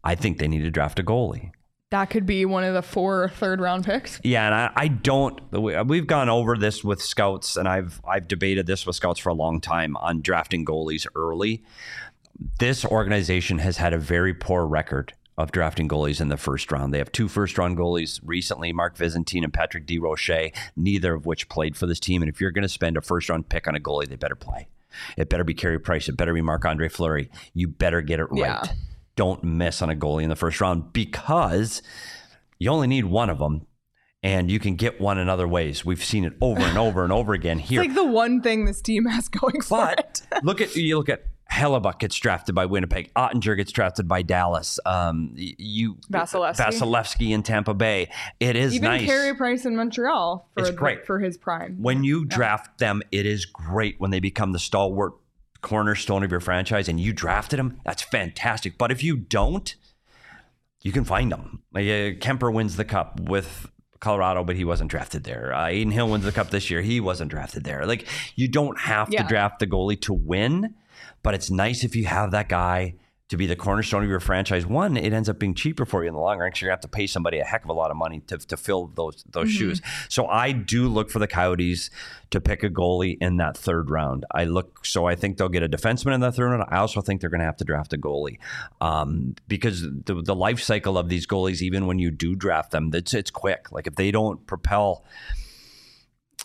[0.03, 1.51] I think they need to draft a goalie
[1.89, 4.19] that could be one of the four third round picks.
[4.23, 5.39] Yeah, and I, I, don't.
[5.52, 9.34] We've gone over this with scouts, and I've I've debated this with scouts for a
[9.34, 11.63] long time on drafting goalies early.
[12.60, 16.93] This organization has had a very poor record of drafting goalies in the first round.
[16.93, 21.47] They have two first round goalies recently, Mark Visentin and Patrick DeRoche, neither of which
[21.47, 22.21] played for this team.
[22.21, 24.36] And if you're going to spend a first round pick on a goalie, they better
[24.36, 24.67] play.
[25.15, 26.10] It better be Carey Price.
[26.10, 27.30] It better be Marc Andre Fleury.
[27.54, 28.65] You better get it right.
[28.65, 28.73] Yeah
[29.17, 31.82] don't miss on a goalie in the first round because
[32.58, 33.67] you only need one of them
[34.23, 35.84] and you can get one in other ways.
[35.86, 37.82] We've seen it over and over and over again here.
[37.82, 40.38] It's like the one thing this team has going for but it.
[40.43, 43.12] look at you look at Hellebuyck gets drafted by Winnipeg.
[43.15, 44.80] Oettinger gets drafted by Dallas.
[44.86, 46.56] Um, you Vasilevskiy.
[46.58, 48.10] Vasilevskiy in Tampa Bay.
[48.39, 49.06] It is even nice.
[49.06, 51.06] Carey Price in Montreal for it's great.
[51.06, 51.77] for his prime.
[51.82, 55.13] When you draft them, it is great when they become the stalwart
[55.61, 58.77] cornerstone of your franchise and you drafted him, that's fantastic.
[58.77, 59.75] But if you don't,
[60.81, 61.63] you can find them.
[61.73, 65.53] Like, uh, Kuemper wins the cup with Colorado, but he wasn't drafted there.
[65.53, 66.81] Uh, Adin Hill wins the cup this year.
[66.81, 67.85] He wasn't drafted there.
[67.85, 69.23] Like you don't have yeah.
[69.23, 70.75] to draft the goalie to win,
[71.23, 72.95] but it's nice if you have that guy
[73.29, 76.07] to be the cornerstone of your franchise, one, it ends up being cheaper for you
[76.07, 77.69] in the long run because you're going to have to pay somebody a heck of
[77.69, 79.57] a lot of money to, to fill those those mm-hmm.
[79.57, 79.81] shoes.
[80.07, 81.89] So I do look for the Coyotes
[82.29, 84.25] to pick a goalie in that third round.
[84.31, 86.63] I look, so I think they'll get a defenseman in that third round.
[86.69, 88.37] I also think they're going to have to draft a goalie
[88.79, 92.91] um, because the, the life cycle of these goalies, even when you do draft them,
[92.93, 93.71] it's, it's quick.
[93.73, 95.03] Like if they don't propel,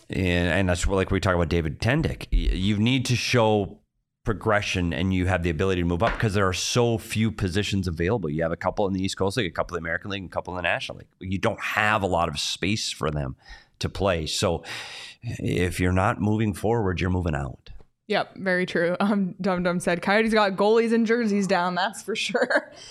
[0.09, 3.79] and, and that's like we talk about David Tendeck, you need to show
[4.23, 7.87] progression and you have the ability to move up because there are so few positions
[7.87, 8.29] available.
[8.29, 10.25] You have a couple in the East Coast League, a couple in the American League,
[10.25, 11.07] a couple in the National League.
[11.19, 13.35] You don't have a lot of space for them
[13.79, 14.25] to play.
[14.25, 14.63] So
[15.21, 17.69] if you're not moving forward, you're moving out.
[18.07, 18.95] Yep, very true.
[19.03, 21.75] Um, Dum Dum said Coyotes got goalies and jerseys down.
[21.75, 22.71] That's for sure.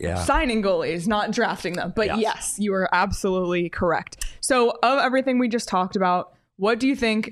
[0.00, 0.16] Yeah.
[0.24, 1.92] Signing goalies, not drafting them.
[1.94, 2.18] But yes.
[2.18, 4.26] yes, you are absolutely correct.
[4.40, 7.30] So, of everything we just talked about, what do you think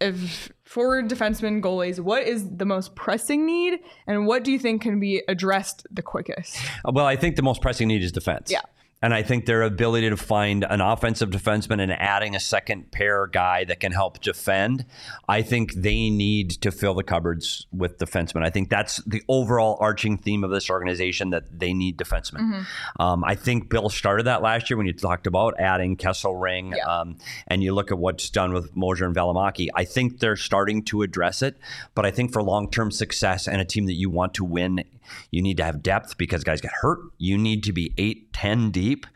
[0.00, 4.80] if forward defensemen, goalies, what is the most pressing need, and what do you think
[4.80, 6.56] can be addressed the quickest?
[6.84, 8.50] Well, I think the most pressing need is defense.
[8.50, 8.62] Yeah.
[9.02, 13.26] And I think their ability to find an offensive defenseman and adding a second pair
[13.26, 14.84] guy that can help defend,
[15.28, 18.44] I think they need to fill the cupboards with defensemen.
[18.44, 22.64] I think that's the overall arching theme of this organization that they need defensemen.
[23.00, 26.84] Um, I think Bill started that last year when you talked about adding Kesselring, Yeah.
[27.00, 27.16] um,
[27.48, 29.68] and you look at what's done with Moser and Valimaki.
[29.74, 31.56] I think they're starting to address it,
[31.94, 34.84] but I think for long term success and a team that you want to win,
[35.30, 36.98] you need to have depth because guys get hurt.
[37.18, 39.06] You need to be 8, 10 deep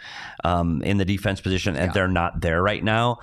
[0.44, 3.18] um, in the defense position, and they're not there right now.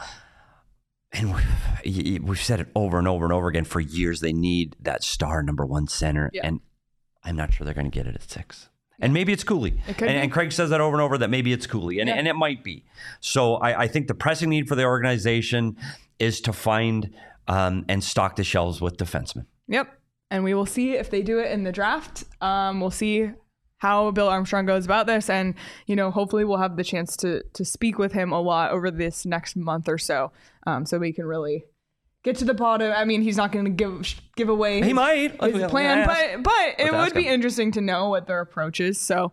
[1.11, 1.35] And
[1.83, 4.19] we- we've said it over and over and over again for years.
[4.19, 6.41] They need that star number one center, Yeah.
[6.45, 6.59] and
[7.23, 8.69] I'm not sure they're going to get it at six.
[8.99, 9.81] And maybe it's Cooley.
[9.87, 12.15] It and, and Craig says that over and over that maybe it's Cooley, and, Yeah.
[12.15, 12.85] and it might be.
[13.19, 15.77] So I, I think the pressing need for the organization
[16.19, 17.13] is to find
[17.47, 19.45] um, and stock the shelves with defensemen.
[19.67, 19.87] Yep.
[20.33, 22.23] And we will see if they do it in the draft.
[22.41, 23.29] Um, we'll see
[23.77, 25.53] how Bill Armstrong goes about this, and
[25.85, 28.89] you know, hopefully, we'll have the chance to to speak with him a lot over
[28.89, 30.31] this next month or so,
[30.65, 31.65] um, so we can really
[32.23, 32.91] get to the bottom.
[32.95, 35.41] I mean, he's not going to give give away He his, might.
[35.43, 36.09] his plan, ask.
[36.09, 37.33] but but it would be him.
[37.33, 38.99] interesting to know what their approach is.
[38.99, 39.31] So,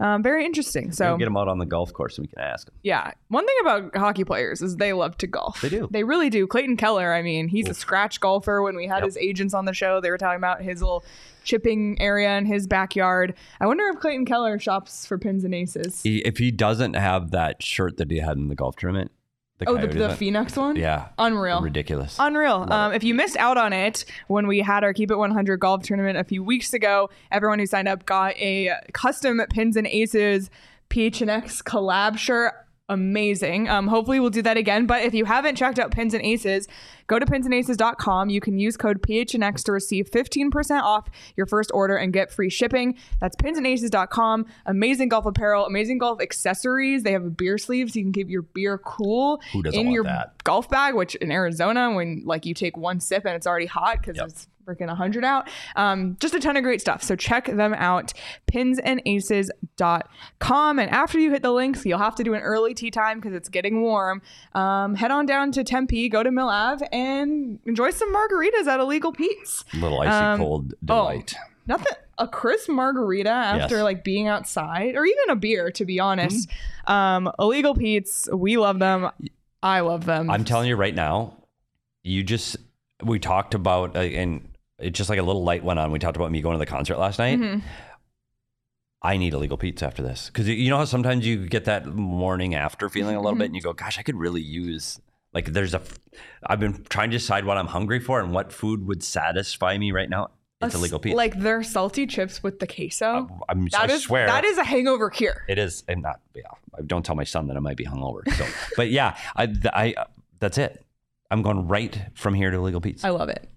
[0.00, 0.92] um, very interesting.
[0.92, 2.74] So get him out on the golf course and we can ask him.
[2.82, 3.12] yeah.
[3.28, 5.60] One thing about hockey players is they love to golf.
[5.62, 5.88] They do.
[5.90, 6.46] They really do.
[6.46, 8.60] Clayton Keller, I mean, he's a scratch golfer.
[8.62, 9.04] When we had Yep.
[9.04, 11.02] his agents on the show, they were talking about his little
[11.44, 13.34] chipping area in his backyard.
[13.60, 16.02] I wonder if Clayton Keller shops for pins and aces.
[16.02, 19.10] He, if he doesn't have that shirt that he had in the golf tournament,
[19.64, 20.76] the oh, the, the Phoenix one?
[20.76, 21.60] yeah, Unreal.
[21.60, 22.16] ridiculous.
[22.18, 22.66] Unreal.
[22.70, 25.82] Um, if you missed out on it when we had our Keep It 100 golf
[25.82, 30.50] tournament a few weeks ago, everyone who signed up got a custom Pins and Aces
[30.90, 32.52] PHNX collab shirt.
[32.88, 33.68] Amazing.
[33.68, 34.86] Um, hopefully, we'll do that again.
[34.86, 36.68] But if you haven't checked out Pins and Aces,
[37.06, 38.28] go to pinsandaces.com.
[38.28, 42.50] You can use code PHNX to receive 15% off your first order and get free
[42.50, 42.98] shipping.
[43.20, 44.46] That's pinsandaces.com.
[44.66, 47.02] Amazing golf apparel, amazing golf accessories.
[47.02, 47.94] They have a beer sleeves.
[47.94, 49.40] So you can keep your beer cool
[49.72, 50.42] in your that?
[50.44, 53.98] golf bag, which in Arizona, when like you take one sip and it's already hot
[54.00, 54.26] because Yep.
[54.26, 55.48] it's freaking 100 out.
[55.76, 57.02] Um, just a ton of great stuff.
[57.02, 58.12] So check them out,
[58.50, 60.78] pinsandaces.com.
[60.78, 63.34] And after you hit the links, you'll have to do an early tea time because
[63.34, 64.22] it's getting warm.
[64.54, 68.80] Um, head on down to Tempe, go to Mill Ave, and enjoy some margaritas at
[68.80, 69.64] Illegal Pete's.
[69.74, 71.34] Little icy Um, cold oh, delight.
[71.66, 71.96] Nothing.
[72.18, 73.84] A crisp margarita after Yes.
[73.84, 76.48] like being outside, or even a beer, to be honest.
[76.86, 76.92] Mm-hmm.
[76.92, 79.10] Um, Illegal Pete's, we love them.
[79.62, 80.30] I love them.
[80.30, 81.36] I'm telling you right now,
[82.02, 82.56] you just
[83.02, 84.48] we talked about uh, and
[84.90, 85.92] just like a little light went on.
[85.92, 87.38] We talked about me going to the concert last night.
[87.38, 87.66] Mm-hmm.
[89.04, 92.54] I need illegal pizza after this because you know how sometimes you get that morning
[92.54, 93.38] after feeling a little Mm-hmm.
[93.40, 95.00] bit and you go, "Gosh, I could really use."
[95.34, 95.80] Like, there's a.
[96.46, 99.90] I've been trying to decide what I'm hungry for and what food would satisfy me
[99.90, 100.28] right now.
[100.60, 101.16] It's A illegal pizza.
[101.16, 103.28] Like their salty chips with the queso.
[103.48, 105.42] I'm, I That is swear that is a hangover cure.
[105.48, 105.82] it is.
[105.88, 106.20] And not.
[106.36, 106.42] Yeah,
[106.86, 108.20] don't tell my son that I might be hungover.
[108.36, 109.94] So, but yeah, I, I.
[110.38, 110.84] That's it.
[111.30, 113.06] I'm going right from here to illegal pizza.
[113.06, 113.48] I love it.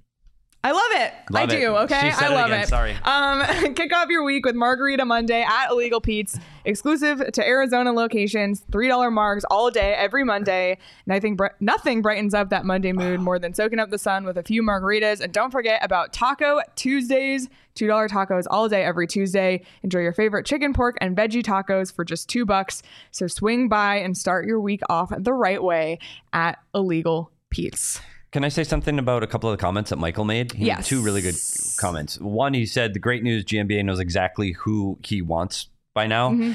[0.65, 1.13] I love it.
[1.30, 1.60] Love I it.
[1.60, 1.67] do.
[1.75, 2.67] Okay, I it love again, it.
[2.67, 2.97] sorry.
[3.04, 8.63] Um, kick off your week with Margarita Monday at Illegal Pete's, exclusive to Arizona locations.
[8.71, 10.80] Three dollar margs all day, every Monday.
[11.06, 13.99] And I think br- nothing brightens up that Monday mood more than soaking up the
[13.99, 15.21] sun with a few margaritas.
[15.21, 17.47] And don't forget about Taco Tuesdays.
[17.75, 19.62] $2 tacos all day every Tuesday.
[19.84, 22.82] Enjoy your favorite chicken, pork, and veggie tacos for just two bucks.
[23.12, 25.99] So swing by and start your week off the right way
[26.34, 27.99] at Illegal Pete's.
[28.36, 30.52] Can I say something about a couple of the comments that Michael made?
[30.52, 30.89] He made Yes.
[30.89, 31.36] two really good
[31.78, 32.19] comments.
[32.19, 36.32] One, he said the great news GMBA knows exactly who he wants by now.
[36.32, 36.52] Mm-hmm.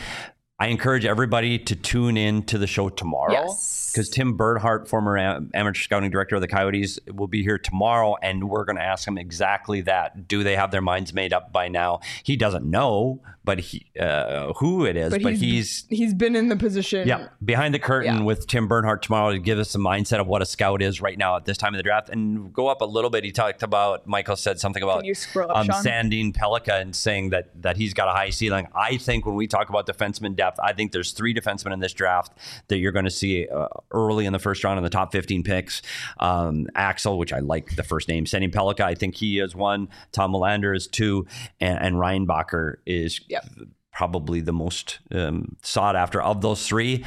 [0.61, 3.91] I encourage everybody to tune in to the show tomorrow Yes.
[3.93, 8.17] because Tim Bernhardt, former am- amateur scouting director of the Coyotes, will be here tomorrow,
[8.23, 10.29] and we're going to ask him exactly that.
[10.29, 12.01] Do they have their minds made up by now?
[12.23, 16.57] He doesn't know, but he uh, who it is, but, he's he's been in the
[16.57, 17.09] position.
[17.09, 18.23] yeah, behind the curtain Yeah.
[18.23, 21.17] with Tim Bernhardt tomorrow to give us a mindset of what a scout is right
[21.17, 22.11] now at this time of the draft.
[22.11, 23.25] And go up a little bit.
[23.25, 27.79] He talked about Michael said something about up, um, Sandin Pellikka and saying that that
[27.79, 28.69] he's got a high ceiling.
[28.75, 31.93] I think when we talk about defenseman depth, I think there's three defensemen in this
[31.93, 32.33] draft
[32.69, 35.43] that you're going to see uh, early in the first round in the top 15
[35.43, 35.83] picks.
[36.19, 39.89] Um, Axel, which I like the first name, Sandin Pellikka, I think he is one.
[40.13, 41.27] Tom Willander is two,
[41.61, 43.45] and, and Reinbacher is Yep.
[43.93, 47.05] probably the most um, sought after of those three.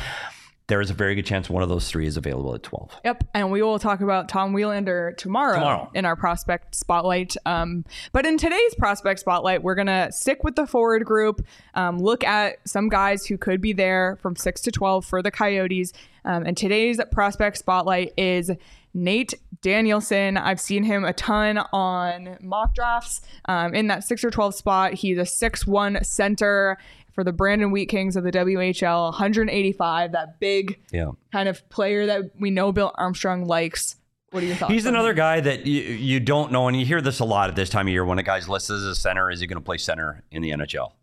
[0.68, 3.02] There is a very good chance one of those three is available at 12.
[3.04, 5.92] Yep, and we will talk about Tom Willander tomorrow, Tomorrow.
[5.94, 7.36] in our prospect spotlight.
[7.46, 12.24] Um, but in today's prospect spotlight, we're gonna stick with the forward group, um, look
[12.24, 15.92] at some guys who could be there from six to twelve for the Coyotes.
[16.26, 18.50] Um, and today's prospect spotlight is
[18.94, 20.38] Nate Danielson.
[20.38, 24.94] I've seen him a ton on mock drafts um, in that six or twelve spot.
[24.94, 26.78] He's a six one center
[27.14, 30.12] for the Brandon Wheat Kings of the WHL, 185.
[30.14, 31.12] That big Yeah.
[31.32, 33.96] kind of player that we know Bill Armstrong likes.
[34.32, 34.74] What are your thoughts?
[34.74, 35.18] He's another him?
[35.18, 37.86] guy that you, you don't know, and you hear this a lot at this time
[37.88, 39.30] of year when a guy's listed as a center.
[39.30, 40.94] Is he going to play center in the NHL?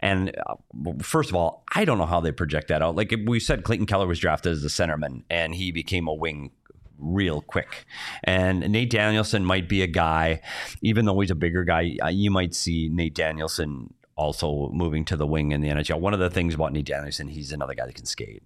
[0.00, 0.54] And uh,
[1.00, 2.96] first of all, I don't know how they project that out.
[2.96, 6.50] Like we said, Clayton Keller was drafted as a centerman, and he became a wing
[6.98, 7.86] real quick.
[8.24, 10.40] And Nate Danielson might be a guy,
[10.82, 15.16] even though he's a bigger guy, uh, you might see Nate Danielson also moving to
[15.16, 15.98] the wing in the NHL.
[15.98, 18.42] One of the things about Nate Danielson, he's another guy that can skate.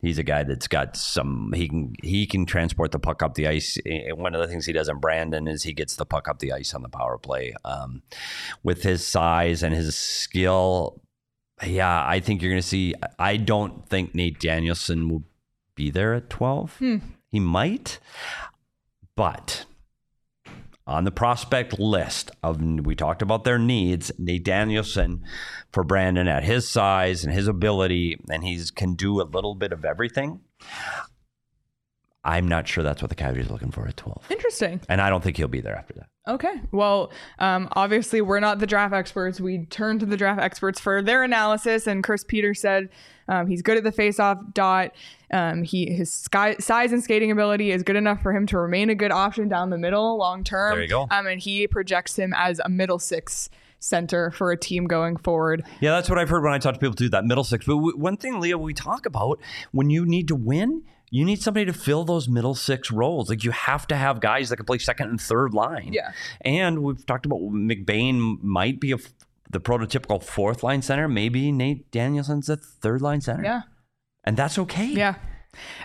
[0.00, 1.52] He's a guy that's got some.
[1.54, 3.76] He can he can transport the puck up the ice.
[3.84, 6.38] Eh, One of the things he does in Brandon is he gets the puck up
[6.38, 7.54] the ice on the power play.
[7.64, 8.02] Um,
[8.62, 11.02] with his size and his skill,
[11.66, 12.94] yeah, I think you're going to see.
[13.18, 15.24] I don't think Nate Danielson will
[15.74, 16.80] be there at 12.
[17.30, 17.98] He might,
[19.16, 19.64] but
[20.88, 25.22] on the prospect list of we talked about their needs, Nate Danielson
[25.70, 29.72] for Brandon at his size and his ability, and he can do a little bit
[29.72, 30.40] of everything.
[32.24, 34.26] I'm not sure that's what the Coyotes are looking for at 12.
[34.30, 34.80] Interesting.
[34.88, 36.08] And I don't think he'll be there after that.
[36.26, 36.60] Okay.
[36.72, 39.40] Well, um, obviously, we're not the draft experts.
[39.40, 41.86] We turn to the draft experts for their analysis.
[41.86, 42.88] And Chris Peters said
[43.28, 44.92] um, he's good at the faceoff dot.
[45.32, 48.90] Um, he his sky, size and skating ability is good enough for him to remain
[48.90, 50.74] a good option down the middle long term.
[50.74, 51.06] There you go.
[51.10, 55.64] Um, and he projects him as a middle six center for a team going forward.
[55.80, 57.08] Yeah, that's what I've heard when I talk to people too.
[57.10, 57.66] That middle six.
[57.66, 59.40] But w- one thing, Leah, we talk about
[59.72, 63.28] when you need to win, you need somebody to fill those middle six roles.
[63.28, 65.92] Like you have to have guys that can play second and third line.
[65.92, 66.12] Yeah.
[66.40, 68.98] And we've talked about McBain might be a
[69.50, 71.08] the prototypical fourth line center.
[71.08, 73.42] Maybe Nate Danielson's a third line center.
[73.42, 73.62] Yeah.
[74.24, 74.86] And that's okay.
[74.86, 75.14] Yeah.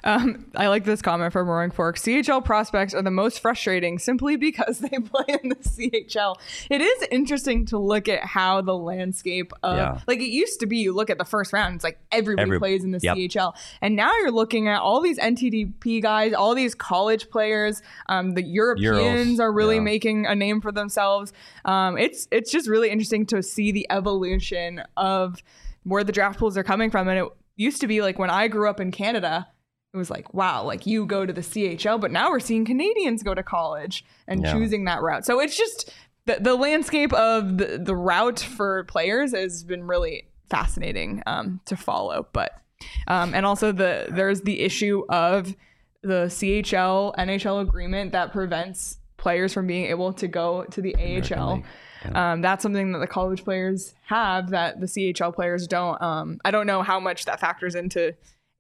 [0.04, 1.98] Um, I like this comment from Roaring Fork.
[1.98, 6.36] CHL prospects are the most frustrating simply because they play in the CHL.
[6.70, 10.00] It is interesting to look at how the landscape of Yeah.
[10.08, 10.78] like it used to be.
[10.78, 13.16] You look at the first round, it's like everybody Every- plays in the yep.
[13.18, 17.82] CHL, and now you're looking at all these NTDP guys, all these college players.
[18.10, 19.82] Um, the Europeans Euros, are really yeah.
[19.82, 21.34] making a name for themselves.
[21.66, 25.42] Um, it's it's just really interesting to see the evolution of
[25.84, 28.48] where the draft pools are coming from, and it used to be like when I
[28.48, 29.48] grew up in Canada
[29.94, 33.22] it was like wow like you go to the chl but now we're seeing canadians
[33.22, 34.52] go to college and Yeah.
[34.54, 35.24] choosing that route.
[35.26, 35.94] So it's just
[36.26, 41.76] the, the landscape of the, the route for players has been really fascinating um, to
[41.76, 42.60] follow but
[43.08, 45.56] um, and also the there's the issue of
[46.02, 51.54] the chl nhl agreement that prevents players from being able to go to the ahl
[51.56, 51.66] League,
[52.14, 56.02] um, that's something that the college players have that the CHL players don't.
[56.02, 58.14] Um, I don't know how much that factors into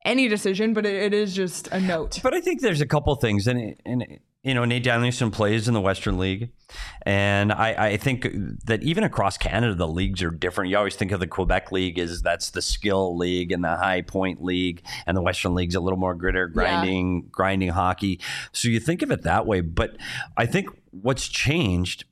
[0.06, 2.20] any decision, but it, it is just a note.
[2.24, 5.74] But I think there's a couple things, and and you know Nate Danielson plays in
[5.74, 6.50] the Western League,
[7.04, 8.28] and I, I think
[8.66, 10.70] that even across Canada the leagues are different.
[10.72, 14.02] You always think of the Quebec League as that's the skill league and the high
[14.02, 18.20] point league, and the Western League's a little more gritter, grinding, grinding hockey.
[18.52, 19.62] So you think of it that way.
[19.62, 19.98] But
[20.36, 22.06] I think what's changed,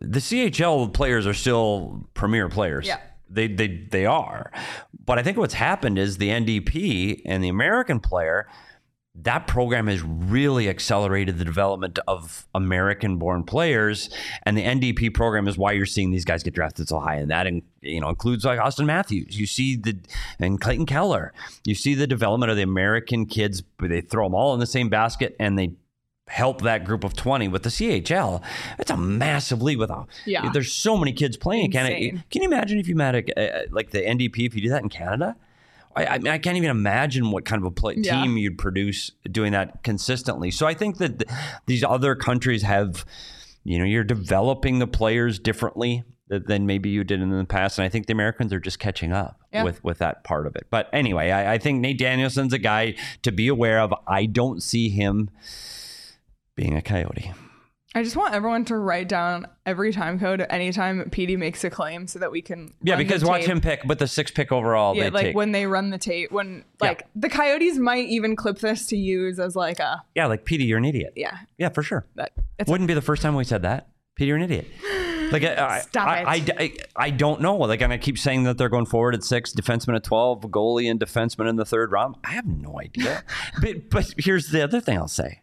[0.00, 2.86] the CHL players are still premier players.
[2.86, 3.00] Yeah.
[3.30, 4.50] They, they they are,
[5.04, 8.48] but I think what's happened is the NDP and the American player
[9.22, 14.10] that program has really accelerated the development of American born players.
[14.44, 17.16] And the NDP program is why you're seeing these guys get drafted so high.
[17.16, 19.38] And that in, you know includes like Auston Matthews.
[19.38, 19.98] You see the
[20.38, 21.32] and Clayton Keller.
[21.64, 24.66] You see the development of the American kids, but they throw them all in the
[24.66, 25.72] same basket and they
[26.28, 28.42] help that group of 20 with the CHL.
[28.78, 30.48] It's a massive league with a Yeah.
[30.52, 32.22] there's so many kids playing in Canada.
[32.30, 34.82] Can you imagine if you met a, uh, like the NDP if you do that
[34.82, 35.36] in Canada?
[35.96, 38.22] I, I, mean, I can't even imagine what kind of a play, Yeah.
[38.22, 40.50] team you'd produce doing that consistently.
[40.50, 41.30] So I think that th-
[41.66, 43.04] these other countries have,
[43.64, 47.86] you know, you're developing the players differently than maybe you did in the past, and
[47.86, 49.62] I think the Americans are just catching up Yeah.
[49.64, 50.66] with with that part of it.
[50.70, 53.94] But anyway, I, I think Nate Danielson's a guy to be aware of.
[54.06, 55.30] I don't see him
[56.58, 57.32] being a Coyote.
[57.94, 62.06] I just want everyone to write down every time code anytime Petey makes a claim
[62.06, 62.74] so that we can.
[62.82, 64.94] Yeah, because watch him pick with the six pick overall.
[64.94, 65.36] Yeah, like take.
[65.36, 66.88] when they run the tape, when Yeah.
[66.88, 70.64] like the Coyotes might even clip this to use as like a yeah, like Petey,
[70.64, 71.14] you're an idiot.
[71.16, 71.38] yeah.
[71.56, 72.04] Yeah, for sure.
[72.16, 72.32] That
[72.66, 73.88] Wouldn't be the first time we said that.
[74.16, 74.66] Peter, you're an idiot.
[75.30, 76.50] Like I, Stop I, it.
[76.56, 77.56] I, I, I don't know.
[77.56, 80.90] Like, and I keep saying that they're going forward at six, defenseman at twelve, goalie
[80.90, 82.14] and defenseman in the third round.
[82.24, 83.22] I have no idea.
[83.60, 85.42] but but here's the other thing I'll say.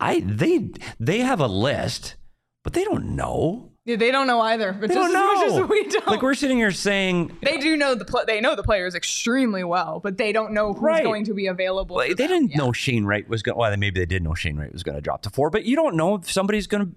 [0.00, 2.16] I they they have a list,
[2.64, 3.66] but they don't know.
[3.86, 4.72] Yeah, they don't know either.
[4.72, 5.66] But They just don't know.
[5.70, 6.06] we don't.
[6.06, 9.64] Like we're sitting here saying they do know the pl- they know the players extremely
[9.64, 11.02] well, but they don't know who's Right.
[11.04, 11.96] going to be available.
[11.96, 13.56] They didn't know Shane Wright was going.
[13.58, 15.76] Well, maybe they did know Shane Wright was going to drop to four, but you
[15.76, 16.92] don't know if somebody's going to.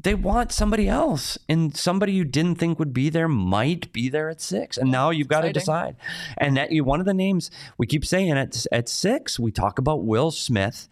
[0.00, 4.30] They want somebody else, and somebody you didn't think would be there might be there
[4.30, 5.96] at six, and now you've got to decide.
[6.36, 9.78] And that you, one of the names we keep saying at at six, we talk
[9.80, 10.88] about Will Smith,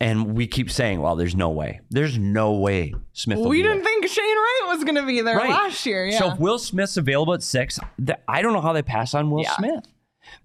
[0.00, 3.82] and we keep saying, "Well, there's no way, there's no way Smith." will We didn't
[3.84, 5.50] think Shane Wright was going to be there Right.
[5.50, 6.06] last year.
[6.06, 6.18] Yeah.
[6.18, 9.30] So if Will Smith's available at six, th- I don't know how they pass on
[9.30, 9.56] Will Yeah.
[9.56, 9.84] Smith.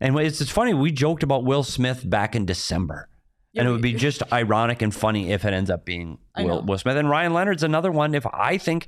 [0.01, 3.07] And it's, it's funny, we joked about Will Smith back in December.
[3.55, 6.61] and it would be just ironic and funny if it ends up being Will.
[6.61, 6.95] Will Smith.
[6.95, 8.13] And Ryan Leonard's another one.
[8.13, 8.85] If I think,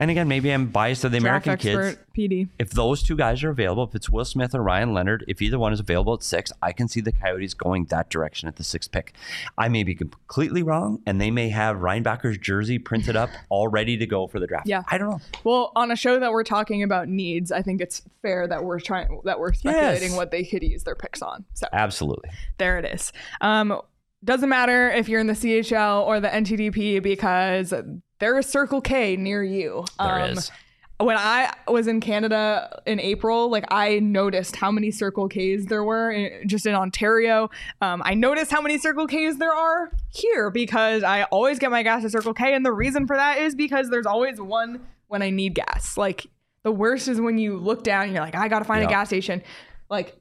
[0.00, 1.98] and again, maybe I'm biased to the Draft American kids.
[2.12, 2.48] Petey.
[2.58, 5.58] If those two guys are available, if it's Will Smith or Ryan Leonard, if either
[5.58, 8.64] one is available at six, I can see the Coyotes going that direction at the
[8.64, 9.14] sixth pick.
[9.56, 13.96] I may be completely wrong, and they may have Reinbacher's jersey printed up all ready
[13.98, 14.66] to go for the draft.
[14.66, 14.82] Yeah.
[14.88, 15.20] I don't know.
[15.44, 18.80] Well, on a show that we're talking about needs, I think it's fair that we're
[18.80, 20.16] trying that we're speculating Yes.
[20.16, 21.44] what they could use their picks on.
[21.54, 22.30] So Absolutely.
[22.58, 23.12] there it is.
[23.40, 23.80] Um,
[24.24, 27.72] doesn't matter if you're in the CHL or the NTDP because
[28.20, 29.84] there is Circle K near you.
[29.98, 30.50] There um, is.
[30.98, 35.82] When I was in Canada in April, like I noticed how many Circle Ks there
[35.82, 37.48] were in, just in Ontario.
[37.80, 41.82] Um, I noticed how many Circle Ks there are here because I always get my
[41.82, 45.22] gas at Circle K, and the reason for that is because there's always one when
[45.22, 45.96] I need gas.
[45.96, 46.26] Like
[46.64, 48.88] the worst is when you look down and you're like, I gotta find Yeah.
[48.88, 49.42] a gas station.
[49.88, 50.20] Like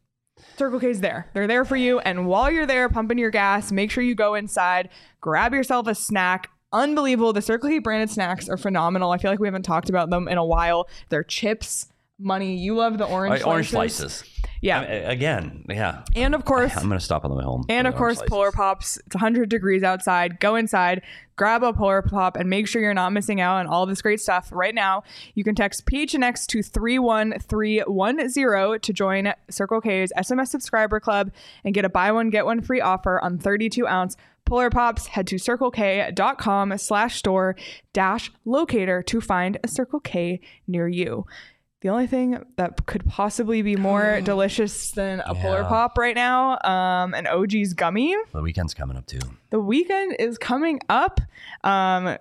[0.57, 1.29] Circle K's there.
[1.33, 1.99] They're there for you.
[1.99, 4.89] And while you're there pumping your gas, make sure you go inside,
[5.19, 6.49] grab yourself a snack.
[6.71, 7.33] Unbelievable.
[7.33, 9.11] The Circle K branded snacks are phenomenal.
[9.11, 10.87] I feel like we haven't talked about them in a while.
[11.09, 11.87] They're chips,
[12.19, 12.57] money.
[12.57, 14.15] You love the orange orange slices.
[14.15, 14.35] slices.
[14.61, 14.79] Yeah.
[14.79, 16.03] I mean, again, yeah.
[16.15, 17.63] and of course, I'm gonna stop on the way home.
[17.69, 18.51] and of course, Polar.
[18.51, 18.97] Pops.
[18.97, 20.39] It's 100 degrees outside.
[20.39, 21.01] Go inside,
[21.37, 24.19] grab a Polar Pop, and make sure you're not missing out on all this great
[24.19, 25.03] stuff right now.
[25.33, 31.31] You can text PHNX to 31310 to join Circle K's SMS subscriber club
[31.63, 35.07] and get a buy one, get one free offer on 32 ounce Polar Pops.
[35.07, 37.55] Head to circlek.com slash store
[37.93, 41.25] dash locator to find a Circle K near you.
[41.81, 46.59] The only thing that could possibly be more delicious than a Polar Pop right now,
[46.63, 48.15] um, an OG's gummy.
[48.33, 49.19] The weekend's coming up too.
[49.51, 51.21] The weekend is coming up.
[51.63, 52.17] Um,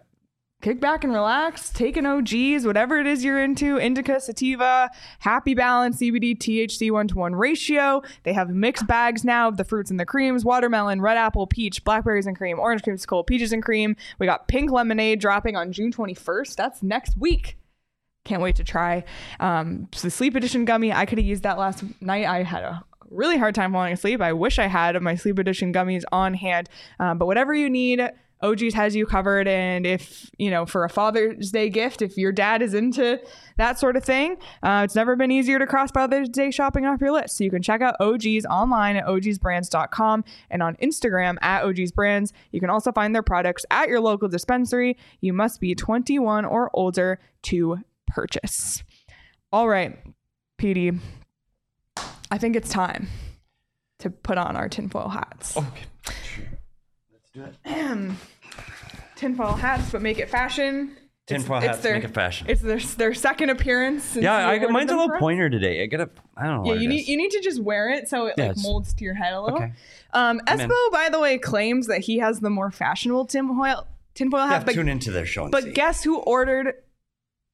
[0.63, 1.71] kick back and relax.
[1.71, 3.79] Take an OG's, whatever it is you're into.
[3.79, 8.03] Indica, sativa, Happy Balance, CBD, THC one to one ratio.
[8.23, 11.83] They have mixed bags now of the fruits and the creams: watermelon, red apple, peach,
[11.83, 13.97] blackberries and cream, orange creamsicle, peaches and cream.
[14.21, 16.55] We got pink lemonade dropping on June 21st.
[16.55, 17.57] That's next week.
[18.29, 19.05] Can't wait to try.
[19.41, 22.27] Um, the sleep edition gummy, I could have used that last night.
[22.27, 24.21] I had a really hard time falling asleep.
[24.21, 26.69] I wish I had my sleep edition gummies on hand.
[27.01, 28.03] Um, but whatever you need,
[28.43, 29.49] OG's has you covered.
[29.49, 33.19] And if, you know, for a Father's Day gift, if your dad is into
[33.57, 37.01] that sort of thing, uh, it's never been easier to cross Father's Day shopping off
[37.01, 37.39] your list.
[37.39, 42.33] So you can check out OG's online at ogsbrands.com and on Instagram at ogsbrands.
[42.53, 44.99] You can also find their products at your local dispensary.
[45.23, 47.79] You must be 21 or older to
[48.09, 48.83] purchase.
[49.53, 49.99] All right,
[50.57, 50.93] Petey.
[52.31, 53.09] I think it's time
[54.01, 55.57] to put on our tinfoil hats.
[55.57, 55.67] Okay.
[57.13, 58.11] Let's do it.
[59.17, 60.97] Tinfoil hats, but make it fashion.
[61.27, 62.47] Tinfoil it's hats, their- make it fashion.
[62.49, 64.03] It's their their second appearance.
[64.05, 65.83] since Yeah, I, mine's a little pointer today.
[65.83, 66.73] I gotta, I don't know.
[66.73, 67.09] Yeah, you need is.
[67.09, 69.41] you need to just wear it so it Yeah, like molds to your head a
[69.43, 69.59] little.
[69.59, 69.73] Okay.
[70.15, 74.49] Um, Espo, by the way, claims that he has the more fashionable tinfoil tinfoil Yeah,
[74.49, 75.43] hat, but, tune into their show.
[75.43, 75.73] And but see.
[75.73, 76.75] guess who ordered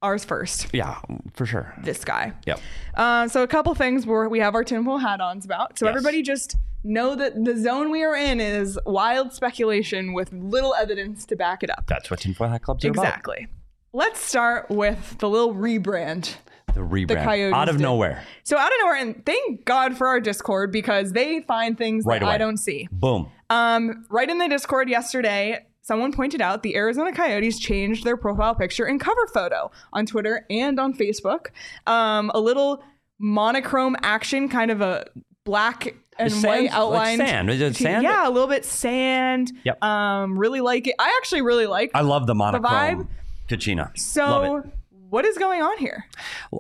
[0.05, 0.69] ours first?
[0.73, 0.99] yeah,
[1.33, 1.75] for sure.
[1.83, 2.33] This guy.
[2.47, 2.61] Yep.
[2.95, 5.79] Uh, so a couple things where we have our tinfoil hat ons about.
[5.79, 5.97] So Yes.
[5.97, 11.25] everybody just know that the zone we are in is wild speculation with little evidence
[11.27, 11.87] to back it up.
[11.87, 13.49] That's what tinfoil hat clubs are Exactly.
[13.93, 16.35] Let's start with the little rebrand.
[16.75, 17.83] The rebrand the Coyotes out of did.
[17.83, 18.23] nowhere.
[18.43, 22.19] So out of nowhere, and thank God for our Discord because they find things Right
[22.21, 22.35] that away.
[22.35, 22.89] I don't see.
[22.91, 23.29] Boom.
[23.51, 28.55] Um, right in the Discord yesterday, someone pointed out the Arizona Coyotes changed their profile
[28.55, 31.49] picture and cover photo on Twitter and on Facebook.
[31.87, 32.83] Um, a little
[33.19, 35.07] monochrome action, kind of a
[35.45, 37.19] black and Sand- white like outline.
[37.19, 37.51] sand.
[37.51, 38.03] Is it sand?
[38.03, 39.53] Yeah, a little bit sand.
[39.65, 39.83] Yep.
[39.83, 40.95] Um, really like it.
[40.99, 41.91] I actually really like.
[41.95, 42.39] I love the vibe?
[42.63, 43.09] monochrome
[43.49, 43.79] Kachina.
[43.87, 44.65] Love so, it.
[45.11, 46.07] what is going on here?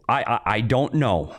[0.08, 1.34] I, I I don't know.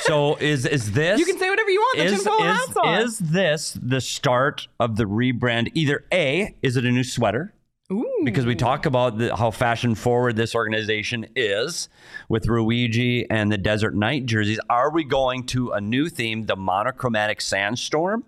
[0.00, 1.98] So is is this You can say whatever you want.
[1.98, 5.70] The is, is, is this the start of the rebrand?
[5.74, 7.54] Either A, is it a new sweater?
[7.92, 8.22] Ooh.
[8.24, 11.88] Because we talk about the, how fashion forward this organization is
[12.28, 14.60] with Ruigi and the Desert Night jerseys.
[14.70, 18.24] Are we going to a new theme, the monochromatic sandstorm,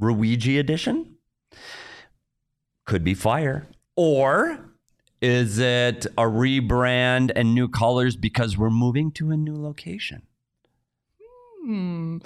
[0.00, 1.16] Ruigi edition?
[2.84, 3.68] Could be fire.
[3.96, 4.58] Or
[5.26, 10.20] Is it a rebrand and new colors because we're moving to a new location?
[11.64, 12.18] Hmm.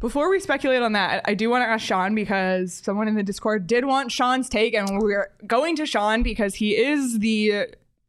[0.00, 3.22] Before we speculate on that, I do want to ask Sean because someone in the
[3.22, 7.68] Discord did want Sean's take, and we're going to Sean because he is the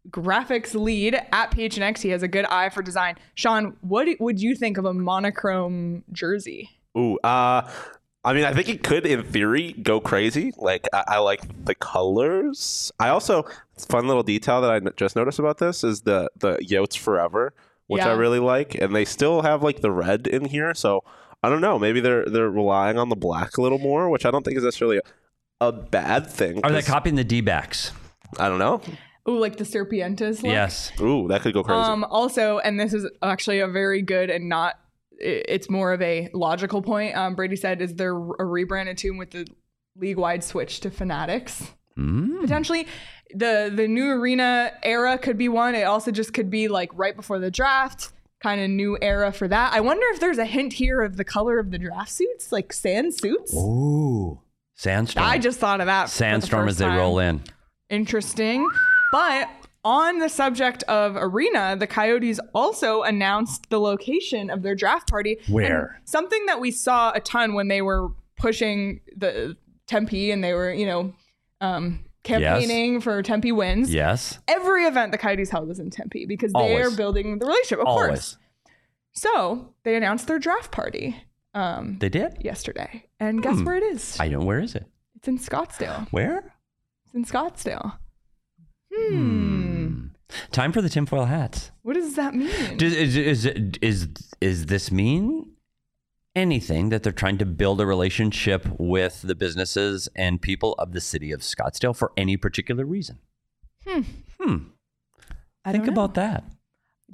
[0.09, 1.99] graphics lead at PHNX.
[1.99, 3.17] He has a good eye for design.
[3.35, 6.71] Sean, what would you think of a monochrome jersey?
[6.97, 7.69] Ooh, uh,
[8.25, 10.51] I mean, I think it could, in theory, go crazy.
[10.57, 12.91] Like, I, I like the colors.
[12.99, 13.45] I also,
[13.77, 17.53] fun little detail that I n- just noticed about this is the the Yotes Forever,
[17.87, 20.73] which I really like, and they still have like the red in here.
[20.73, 21.03] So
[21.43, 21.77] I don't know.
[21.77, 24.63] Maybe they're they're relying on the black a little more, which I don't think is
[24.63, 24.97] necessarily
[25.61, 26.61] a, a bad thing.
[26.63, 27.91] Are they 'cause- copying the D backs?
[28.39, 28.81] I don't know.
[29.27, 30.51] Ooh, like the Serpientes look?
[30.51, 30.91] Yes.
[31.01, 31.79] Ooh, that could go crazy.
[31.79, 34.77] Um, also, and this is actually a very good and not, i-
[35.19, 37.15] it's more of a logical point.
[37.15, 39.47] Um, Brady said, is there a rebranded tune with the
[39.95, 41.71] league wide switch to Fanatics?
[41.97, 42.41] Mm.
[42.41, 42.87] Potentially,
[43.33, 45.75] the the new arena era could be one.
[45.75, 48.11] It also just could be like right before the draft,
[48.41, 49.73] kind of new era for that.
[49.73, 52.73] I wonder if there's a hint here of the color of the draft suits, like
[52.73, 53.55] sand suits.
[53.55, 54.41] Ooh.
[54.77, 55.25] Sandstorm.
[55.25, 56.09] I just thought of that.
[56.09, 56.97] for the Sandstorm as they time.
[56.97, 57.41] roll in.
[57.89, 58.69] Interesting.
[59.11, 59.47] But
[59.85, 65.37] on the subject of arena, the Coyotes also announced the location of their draft party.
[65.47, 65.95] Where?
[65.99, 69.55] And something that we saw a ton when they were pushing the
[69.87, 71.13] Tempe and they were, you know,
[71.61, 73.93] um, campaigning for Tempe wins.
[73.93, 74.39] Yes.
[74.47, 76.87] Every event the Coyotes held was in Tempe because they Always.
[76.93, 78.07] are building the relationship, of Always.
[78.09, 78.37] course.
[79.13, 81.15] So they announced their draft party
[81.53, 82.37] um, They did?
[82.41, 83.05] yesterday.
[83.19, 83.63] And guess Hmm.
[83.65, 84.17] where it is?
[84.19, 84.39] I know.
[84.39, 84.85] Where is it?
[85.15, 86.07] it's in Scottsdale.
[86.11, 86.53] Where?
[87.05, 87.97] It's in Scottsdale.
[88.93, 89.74] Hmm.
[90.51, 91.71] Time for the tinfoil hats.
[91.83, 92.77] What does that mean?
[92.77, 93.45] Does, is, is,
[93.81, 94.07] is,
[94.41, 95.51] is this mean
[96.35, 100.99] anything that they're trying to build a relationship with the businesses and people of the
[101.01, 103.19] city of Scottsdale for any particular reason?
[103.87, 104.01] Hmm.
[104.39, 104.57] Hmm.
[105.63, 106.43] I Think about that.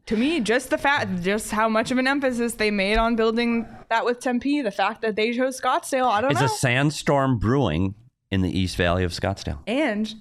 [0.07, 3.67] to me, just the fact, just how much of an emphasis they made on building
[3.89, 6.45] that with Tempe, the fact that they chose Scottsdale, I don't It's know.
[6.47, 7.95] a sandstorm brewing
[8.31, 9.59] in the East Valley of Scottsdale.
[9.67, 10.13] and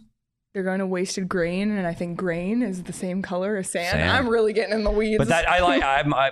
[0.52, 3.98] they're going to wasted grain, and I think grain is the same color as sand.
[3.98, 4.10] Sand.
[4.10, 5.18] I'm really getting in the weeds.
[5.18, 5.82] But that I like.
[5.82, 6.30] I'm, I,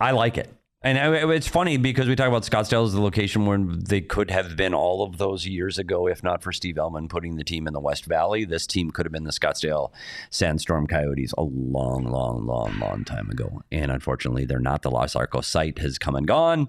[0.00, 3.46] I like it, and I, it's funny because we talk about Scottsdale as the location
[3.46, 7.08] where they could have been all of those years ago, if not for Steve Ellman
[7.08, 8.44] putting the team in the West Valley.
[8.44, 9.90] This team could have been the Scottsdale
[10.28, 14.82] Sandstorm Coyotes a long, long, long, long time ago, and unfortunately, they're not.
[14.82, 16.68] The Los Arcos site has come and gone,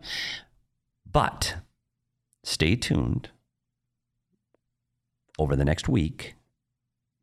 [1.11, 1.57] but
[2.45, 3.31] stay tuned
[5.39, 6.35] over the next week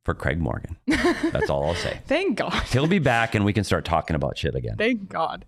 [0.04, 0.76] for Craig Morgan.
[0.86, 2.00] That's all I'll say.
[2.06, 2.52] Thank God.
[2.70, 4.76] He'll be back and we can start talking about shit again.
[4.76, 5.44] Thank God.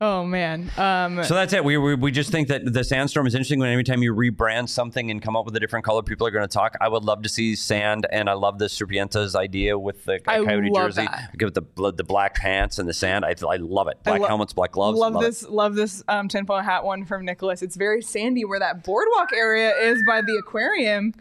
[0.00, 0.70] Oh man.
[0.76, 1.64] Um, So that's it.
[1.64, 4.68] We, we, we just think that the sandstorm is interesting when every time you rebrand
[4.68, 6.76] something and come up with a different color, people are going to talk.
[6.80, 10.44] I would love to see sand, and I love the Serpientes idea with the I
[10.44, 11.04] coyote jersey.
[11.04, 11.30] that.
[11.38, 11.62] Give the
[11.92, 13.24] the black pants and the sand.
[13.24, 14.02] I, I love it.
[14.02, 14.98] Black lo- helmets, black gloves.
[14.98, 15.26] love love it.
[15.26, 15.48] this.
[15.48, 17.62] Love this um, tinfoil hat one from Nicholas.
[17.62, 21.14] It's very sandy where that boardwalk area is by the aquarium.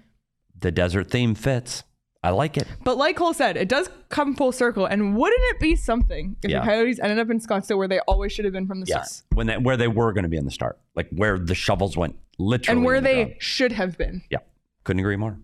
[0.64, 1.84] The desert theme fits.
[2.26, 2.66] I like it.
[2.86, 4.86] But like Cole said, it does come full circle.
[4.86, 6.62] And wouldn't it be something if Yeah.
[6.62, 9.02] the Coyotes ended up in Scottsdale where they always should have been from the start?
[9.04, 11.54] Yes, when they, where they were going to be in the start, like where the
[11.54, 13.36] shovels went, literally, And where the they ground.
[13.42, 14.22] should have been.
[14.32, 14.38] Yeah,
[14.86, 15.38] couldn't agree more.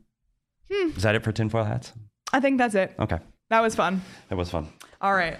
[0.72, 0.89] Hmm.
[0.95, 1.91] Is that it for tinfoil hats?
[2.32, 2.95] I think that's it.
[2.97, 4.01] Okay, That was fun.
[4.30, 4.67] that was fun.
[5.01, 5.38] All right.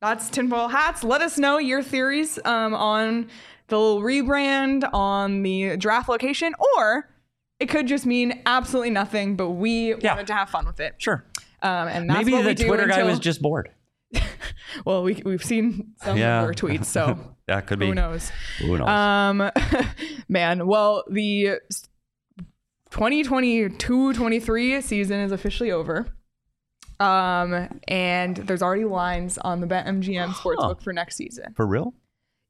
[0.00, 1.04] That's tinfoil hats.
[1.04, 3.28] Let us know your theories um, on
[3.68, 7.08] the little rebrand, on the draft location, or
[7.60, 10.12] it could just mean absolutely nothing, but we Yeah.
[10.14, 10.94] wanted to have fun with it.
[10.98, 11.24] Sure.
[11.62, 13.68] Um, and that's Maybe the Twitter guy was just bored.
[14.84, 16.40] well, we, we've seen some Yeah.
[16.42, 17.86] of her tweets, so That could be.
[17.86, 18.30] who knows?
[18.58, 18.88] Who knows?
[18.88, 19.50] Um,
[20.28, 21.60] man, well, the
[22.90, 26.06] 2022-23 season is officially over.
[26.98, 31.54] Um, and there's already lines on the BetMGM sportsbook for next season.
[31.56, 31.94] For real?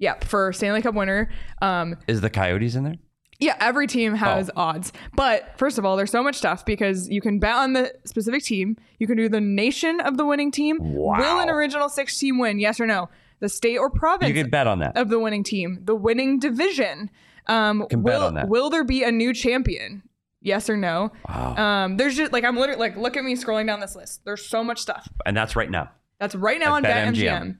[0.00, 1.30] Yep, for Stanley Cup winner.
[1.62, 2.94] Um, Is the Coyotes in there?
[3.40, 4.60] Yeah, every team has Oh.
[4.60, 4.92] odds.
[5.16, 8.42] But first of all, there's so much stuff because you can bet on the specific
[8.44, 8.76] team.
[8.98, 10.78] You can do the nation of the winning team.
[10.80, 11.18] Wow.
[11.18, 12.58] Will an original six team win?
[12.58, 13.08] Yes or no?
[13.40, 14.96] The state or province You can bet on that.
[14.98, 17.10] of the winning team, the winning division.
[17.46, 18.48] Um, Can bet will, on that.
[18.48, 20.02] will there be a new champion?
[20.42, 21.10] Yes or no?
[21.28, 21.56] Wow.
[21.56, 24.24] Um, there's just like I'm literally like look at me scrolling down this list.
[24.24, 25.08] There's so much stuff.
[25.26, 25.90] and that's right now.
[26.18, 27.14] That's right now At on BetMGM.
[27.16, 27.58] BetMGM.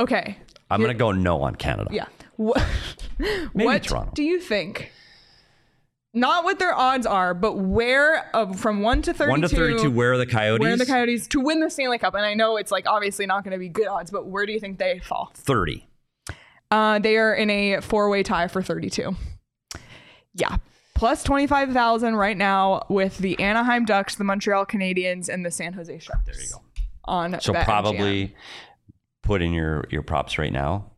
[0.00, 0.38] Okay.
[0.70, 1.90] I'm going to go no on Canada.
[1.92, 2.06] Yeah.
[2.42, 2.66] What,
[3.18, 4.12] Maybe what Toronto.
[4.14, 4.92] do you think?
[6.14, 9.30] Not what their odds are, but where uh, from one to thirty-two.
[9.30, 10.60] 1 to 32, where are the Coyotes?
[10.60, 12.14] Where are the Coyotes to win the Stanley Cup?
[12.14, 14.52] And I know it's like obviously not going to be good odds, but where do
[14.52, 15.30] you think they fall?
[15.34, 15.86] 30.
[16.70, 19.14] Uh, they are in a four-way tie for thirty-two.
[20.34, 20.56] Yeah,
[20.94, 25.98] plus 25,000 right now with the Anaheim Ducks, the Montreal Canadiens, and the San Jose
[25.98, 26.24] Sharks.
[26.24, 26.62] There you go.
[27.04, 28.34] On So probably
[29.22, 30.91] put in your your props right now.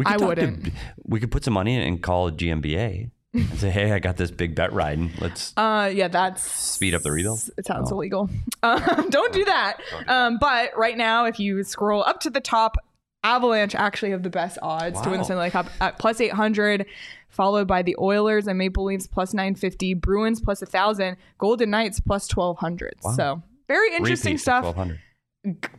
[0.00, 0.70] We I wouldn't.
[1.04, 4.30] we could put some money in and call GMBA and say, "Hey, I got this
[4.30, 5.10] big bet riding.
[5.20, 7.36] Let's." Uh, yeah, that's Speed up the though?
[7.58, 7.96] It sounds Oh.
[7.96, 8.28] illegal.
[8.62, 9.78] Um, don't do that.
[10.06, 12.76] Um, but right now, if you scroll up to the top,
[13.24, 16.86] Avalanche actually have the best odds to win the Stanley Cup at plus eight hundred,
[17.28, 21.70] followed by the Oilers and Maple Leafs plus nine fifty, Bruins plus a thousand, Golden
[21.70, 22.94] Knights plus twelve hundred.
[23.02, 23.12] Wow.
[23.12, 24.76] So very interesting repeat stuff.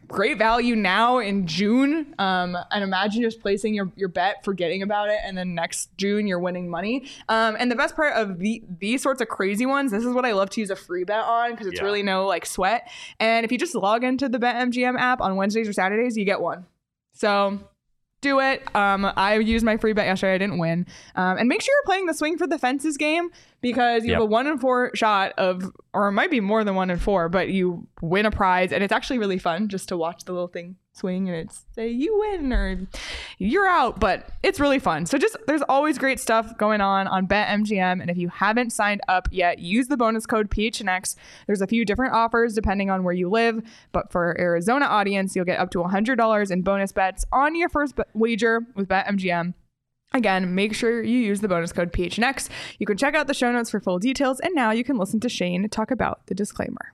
[0.08, 2.16] Great value now in June.
[2.18, 6.26] Um, and imagine just placing your, your bet, forgetting about it, and then next June
[6.26, 7.06] you're winning money.
[7.30, 10.26] Um, and the best part of the these sorts of crazy ones, this is what
[10.26, 11.86] I love to use a free bet on because it's Yeah.
[11.86, 12.90] really no like sweat.
[13.20, 16.42] And if you just log into the BetMGM app on Wednesdays or Saturdays, you get
[16.42, 16.66] one.
[17.14, 17.60] So
[18.22, 18.64] do it.
[18.76, 20.36] Um, I used my free bet yesterday.
[20.36, 20.86] I didn't win.
[21.16, 23.30] Um, and make sure you're playing the swing for the fences game
[23.62, 26.76] because you have a one in four shot of, or it might be more than
[26.76, 29.98] one in four, but you win a prize, and it's actually really fun just to
[29.98, 32.88] watch the little thing swing and it's say you win or
[33.40, 35.06] you're out, but it's really fun.
[35.06, 39.02] So just there's always great stuff going on on BetMGM, and if you haven't signed
[39.08, 41.16] up yet, use the bonus code PHNX.
[41.48, 45.46] There's a few different offers depending on where you live, but for Arizona audience, you'll
[45.46, 49.56] get up to $100 in bonus bets on your first wager with BetMGM.
[50.14, 52.50] Again, make sure you use the bonus code PHNX.
[52.80, 55.20] You can check out the show notes for full details, and now you can listen
[55.22, 56.94] to Shane talk about the disclaimer.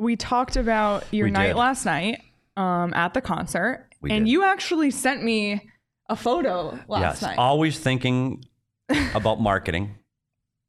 [0.00, 1.56] we talked about your We night did.
[1.56, 2.22] last night
[2.56, 4.30] um, at the concert, We and did.
[4.32, 5.70] you actually sent me
[6.08, 7.38] a photo last yes, night.
[7.38, 8.44] always thinking
[9.14, 9.94] about marketing,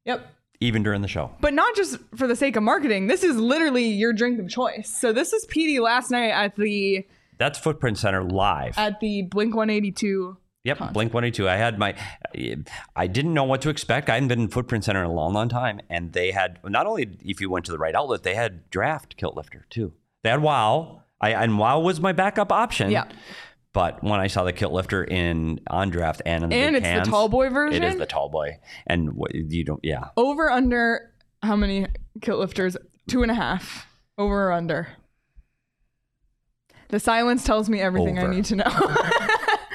[0.04, 0.26] yep.
[0.60, 1.32] even during the show.
[1.40, 3.06] But not just for the sake of marketing.
[3.08, 4.88] This is literally your drink of choice.
[4.88, 7.04] So this is PD last night at the
[7.38, 8.78] That's Footprint Center live.
[8.78, 10.36] at the Blink 182.
[10.64, 11.48] Yep, Blink 182.
[11.48, 11.94] I had my,
[12.94, 14.08] I didn't know what to expect.
[14.08, 15.80] I hadn't been in Footprint Center in a long, long time.
[15.90, 19.16] And they had, not only if you went to the right outlet, they had draft
[19.16, 19.92] kilt lifter too.
[20.22, 21.02] They had WOW.
[21.20, 22.92] I, and WOW was my backup option.
[22.92, 23.08] Yeah.
[23.72, 27.06] But when I saw the kilt lifter in on draft and in the And it's
[27.06, 27.82] the tall boy version?
[27.82, 28.58] It is the tall boy.
[28.86, 30.08] And what, you don't, yeah.
[30.16, 31.10] Over under
[31.42, 31.86] how many
[32.20, 32.76] kilt lifters?
[33.08, 33.88] Two and a half.
[34.16, 34.88] Over or under?
[36.90, 38.64] The silence tells me everything I need to know.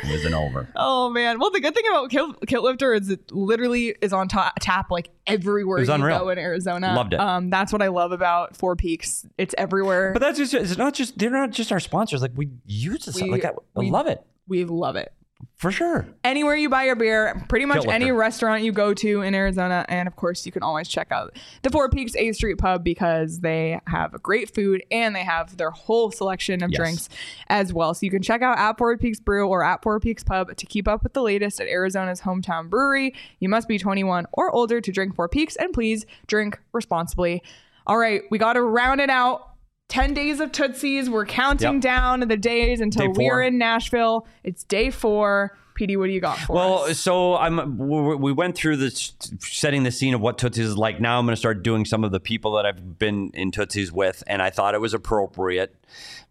[0.09, 0.69] An over.
[0.75, 1.39] oh man.
[1.39, 4.89] Well, the good thing about kilt, kilt lifter is it literally is on ta- tap
[4.89, 6.19] like everywhere you unreal.
[6.19, 6.93] go in Arizona.
[6.93, 7.19] Loved it.
[7.19, 9.25] Um, that's what I love about Four Peaks.
[9.37, 10.13] It's everywhere.
[10.13, 12.21] But that's just, it's not just, they're not just our sponsors.
[12.21, 13.21] Like we use this.
[13.21, 15.11] We- like I, I we- love it we love it.
[15.55, 16.07] For sure.
[16.23, 19.85] anywhere you buy your beer, pretty much any restaurant you go to in Arizona.
[19.89, 23.39] And of course, you can always check out the Four Peaks A Street Pub because
[23.39, 26.77] they have great food and they have their whole selection of Yes.
[26.77, 27.09] drinks
[27.47, 27.93] as well.
[27.93, 30.65] So you can check out at Four Peaks Brew or at Four Peaks Pub to
[30.65, 33.13] keep up with the latest at Arizona's hometown brewery.
[33.39, 37.41] You must be 21 or older to drink Four Peaks and please drink responsibly.
[37.87, 39.46] All right, we got to round it out.
[39.89, 41.09] 10 days of Tootsies.
[41.09, 41.81] We're counting Yep.
[41.81, 44.27] down the days until Day we're in Nashville.
[44.43, 45.57] It's day four.
[45.75, 46.99] Petey, what do you got for Well, us?
[46.99, 47.77] so I'm.
[47.77, 50.99] we we went through this setting the scene of what Tootsie's is like.
[50.99, 53.91] Now I'm going to start doing some of the people that I've been in Tootsie's
[53.91, 55.75] with, and I thought it was appropriate,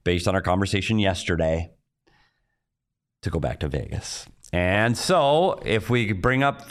[0.03, 1.71] based on our conversation yesterday,
[3.23, 4.27] to go back to Vegas.
[4.53, 6.69] And so, if we bring up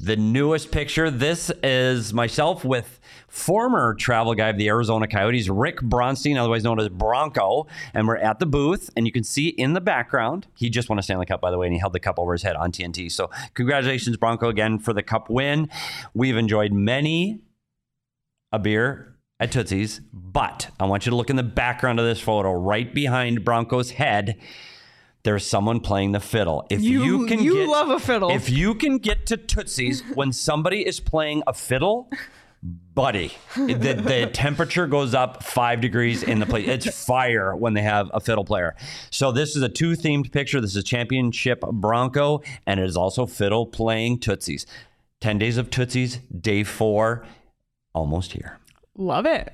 [0.00, 5.78] the newest picture, this is myself with former travel guy of the Arizona Coyotes, Rick
[5.78, 7.66] Bronstein, otherwise known as Bronco.
[7.94, 10.98] And we're at the booth, and you can see in the background, he just won
[10.98, 12.72] a Stanley Cup, by the way, and he held the cup over his head on
[12.72, 13.10] TNT.
[13.10, 15.68] So, congratulations, Bronco, again for the cup win.
[16.14, 17.40] We've enjoyed many
[18.50, 22.20] a beer at Tootsie's, but I want you to look in the background of this
[22.20, 24.38] photo, right behind Bronco's head.
[25.24, 26.66] There's someone playing the fiddle.
[26.70, 28.30] If You- you, can you get, love a fiddle.
[28.30, 32.10] If you can get to Tootsie's when somebody is playing a fiddle,
[32.94, 36.66] buddy, the, the temperature goes up five degrees in the place.
[36.68, 38.74] It's fire when they have a fiddle player.
[39.10, 40.60] So this is a two themed picture.
[40.60, 44.66] This is championship Bronco, and it is also fiddle playing Tootsie's.
[45.20, 47.24] 10 days of Tootsie's, day four,
[47.94, 48.58] almost here.
[48.96, 49.52] love it.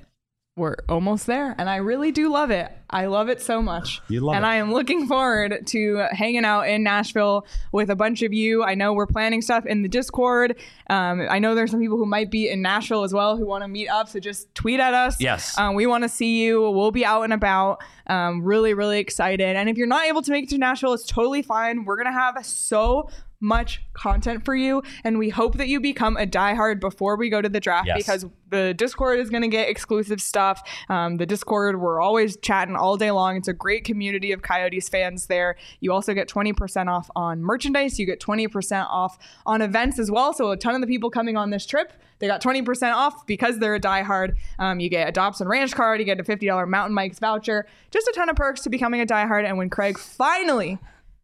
[0.56, 1.54] We're almost there.
[1.56, 2.72] And I really do love it.
[2.90, 4.00] I love it so much.
[4.08, 4.48] You love and it.
[4.48, 8.64] I am looking forward to hanging out in Nashville with a bunch of you.
[8.64, 10.56] I know we're planning stuff in the Discord.
[10.88, 13.62] Um, I know there's some people who might be in Nashville as well who want
[13.62, 14.08] to meet up.
[14.08, 15.20] So just tweet at us.
[15.20, 15.56] Yes.
[15.58, 16.70] Um, we want to see you.
[16.70, 17.82] We'll be out and about.
[18.06, 19.54] Um, really, really excited.
[19.56, 21.84] And if you're not able to make it to Nashville, it's totally fine.
[21.84, 23.10] We're going to have so
[23.40, 24.82] much content for you.
[25.04, 27.96] And we hope that you become a diehard before we go to the draft Yes.
[27.98, 30.60] because the Discord is going to get exclusive stuff.
[30.88, 33.36] Um, the Discord, we're always chatting all day long.
[33.36, 35.56] It's a great community of Coyotes fans there.
[35.80, 37.98] You also get 20% off on merchandise.
[37.98, 40.32] You get 20% off on events as well.
[40.32, 43.58] So a ton of the people coming on this trip, they got 20% off because
[43.58, 44.34] they're a diehard.
[44.58, 46.00] Um, you get a Dobson Ranch card.
[46.00, 47.66] You get a $50 Mountain Mike's voucher.
[47.90, 49.44] Just a ton of perks to becoming a diehard.
[49.44, 50.78] And when Craig finally,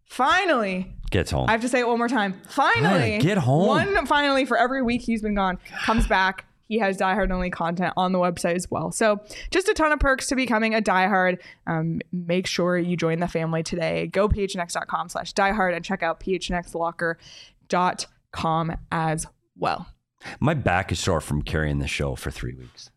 [0.05, 1.49] finally Gets home.
[1.49, 2.41] I have to say it one more time.
[2.49, 3.69] Finally, get home.
[3.69, 6.45] One finally for every week he's been gone comes back.
[6.69, 8.91] He has diehard only content on the website as well.
[8.91, 11.39] So just a ton of perks to becoming a diehard.
[11.67, 14.07] Um, make sure you join the family today.
[14.07, 16.21] Go phnx.com slash diehard and check out
[17.69, 19.87] phnxlocker.com as well.
[20.41, 22.91] My back is sore from carrying the show for three weeks.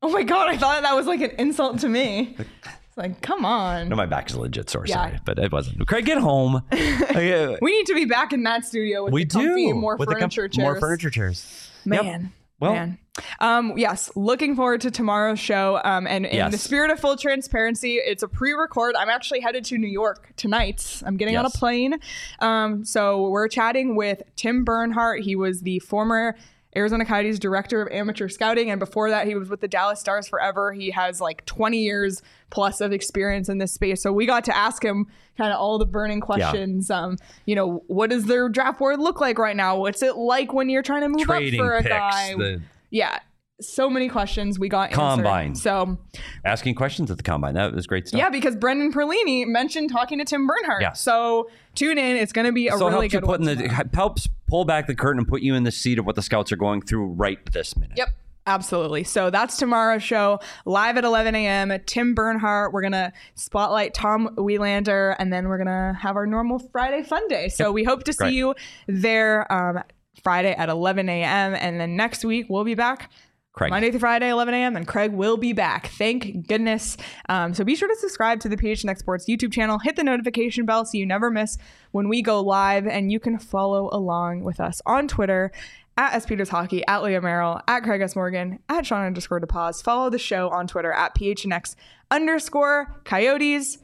[0.00, 2.36] Oh my god, I thought that was like an insult to me.
[2.38, 3.88] It's like, come on.
[3.88, 4.84] No, my back is legit sore.
[4.86, 4.94] Yeah.
[4.94, 5.84] Sorry, but it wasn't.
[5.88, 6.62] Craig, get home.
[6.70, 10.08] We need to be back in that studio with we the comfy, do more With
[10.08, 10.64] the com- furniture chairs.
[10.64, 11.70] More furniture chairs.
[11.84, 12.22] Yep.
[12.60, 12.98] Well- man.
[13.40, 15.80] Um, yes, looking forward to tomorrow's show.
[15.82, 16.52] Um, and in Yes.
[16.52, 18.94] the spirit of full transparency, it's a pre-record.
[18.96, 21.02] I'm actually headed to New York tonight.
[21.04, 21.98] I'm getting on a plane.
[22.38, 25.22] Um, so we're chatting with Tim Bernhardt.
[25.22, 26.36] He was the former
[26.78, 30.26] Arizona Coyotes director of amateur scouting, and before that, he was with the Dallas Stars
[30.28, 30.72] forever.
[30.72, 34.02] He has like 20 years plus of experience in this space.
[34.02, 35.06] So we got to ask him
[35.36, 36.90] kind of all the burning questions.
[36.90, 39.76] Um, you know, what does their draft board look like right now?
[39.78, 41.88] What's it like when you're trying to move Trading up for a picks.
[41.94, 42.34] guy?
[42.36, 43.18] the- yeah
[43.60, 44.96] so many questions we got answered.
[44.98, 45.54] Combine.
[45.54, 45.98] so
[46.44, 47.54] asking questions at the combine.
[47.54, 48.18] That was great stuff.
[48.18, 50.92] yeah because brendan perlini mentioned talking to tim bernhardt Yeah.
[50.92, 53.48] so tune in it's going to be a so really helps you good put one
[53.48, 56.14] in the helps pull back the curtain and put you in the seat of what
[56.14, 57.96] the scouts are going through right this minute.
[57.96, 58.08] Yep.
[58.46, 59.04] Absolutely.
[59.04, 61.70] So that's tomorrow's show, live at 11 a.m.
[61.84, 62.72] Tim Bernhardt.
[62.72, 67.02] We're going to spotlight Tom Willander, and then we're going to have our normal Friday
[67.02, 67.50] fun day.
[67.50, 68.32] So we hope to see Great.
[68.32, 68.54] you
[68.86, 69.82] there um,
[70.24, 71.54] Friday at 11 a.m.
[71.56, 73.10] And then next week, we'll be back
[73.58, 73.70] Craig.
[73.70, 74.76] Monday through Friday, 11 a.m.
[74.76, 75.88] And Craig will be back.
[75.88, 76.96] Thank goodness.
[77.28, 79.80] Um, so be sure to subscribe to the PHNX Sports YouTube channel.
[79.80, 81.58] Hit the notification bell so you never miss
[81.90, 82.86] when we go live.
[82.86, 85.50] And you can follow along with us on Twitter
[85.96, 86.24] at S.
[86.24, 88.14] Peters Hockey, at Leah Merrill, at Craig S.
[88.14, 89.82] Morgan, at Sean underscore DePause.
[89.82, 91.74] Follow the show on Twitter at PHNX
[92.12, 93.78] underscore Coyotes.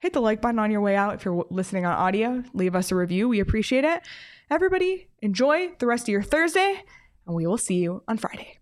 [0.00, 2.42] Hit the like button on your way out if you're listening on audio.
[2.52, 3.28] Leave us a review.
[3.28, 4.02] We appreciate it.
[4.50, 6.82] Everybody, enjoy the rest of your Thursday,
[7.26, 8.59] and we will see you on Friday.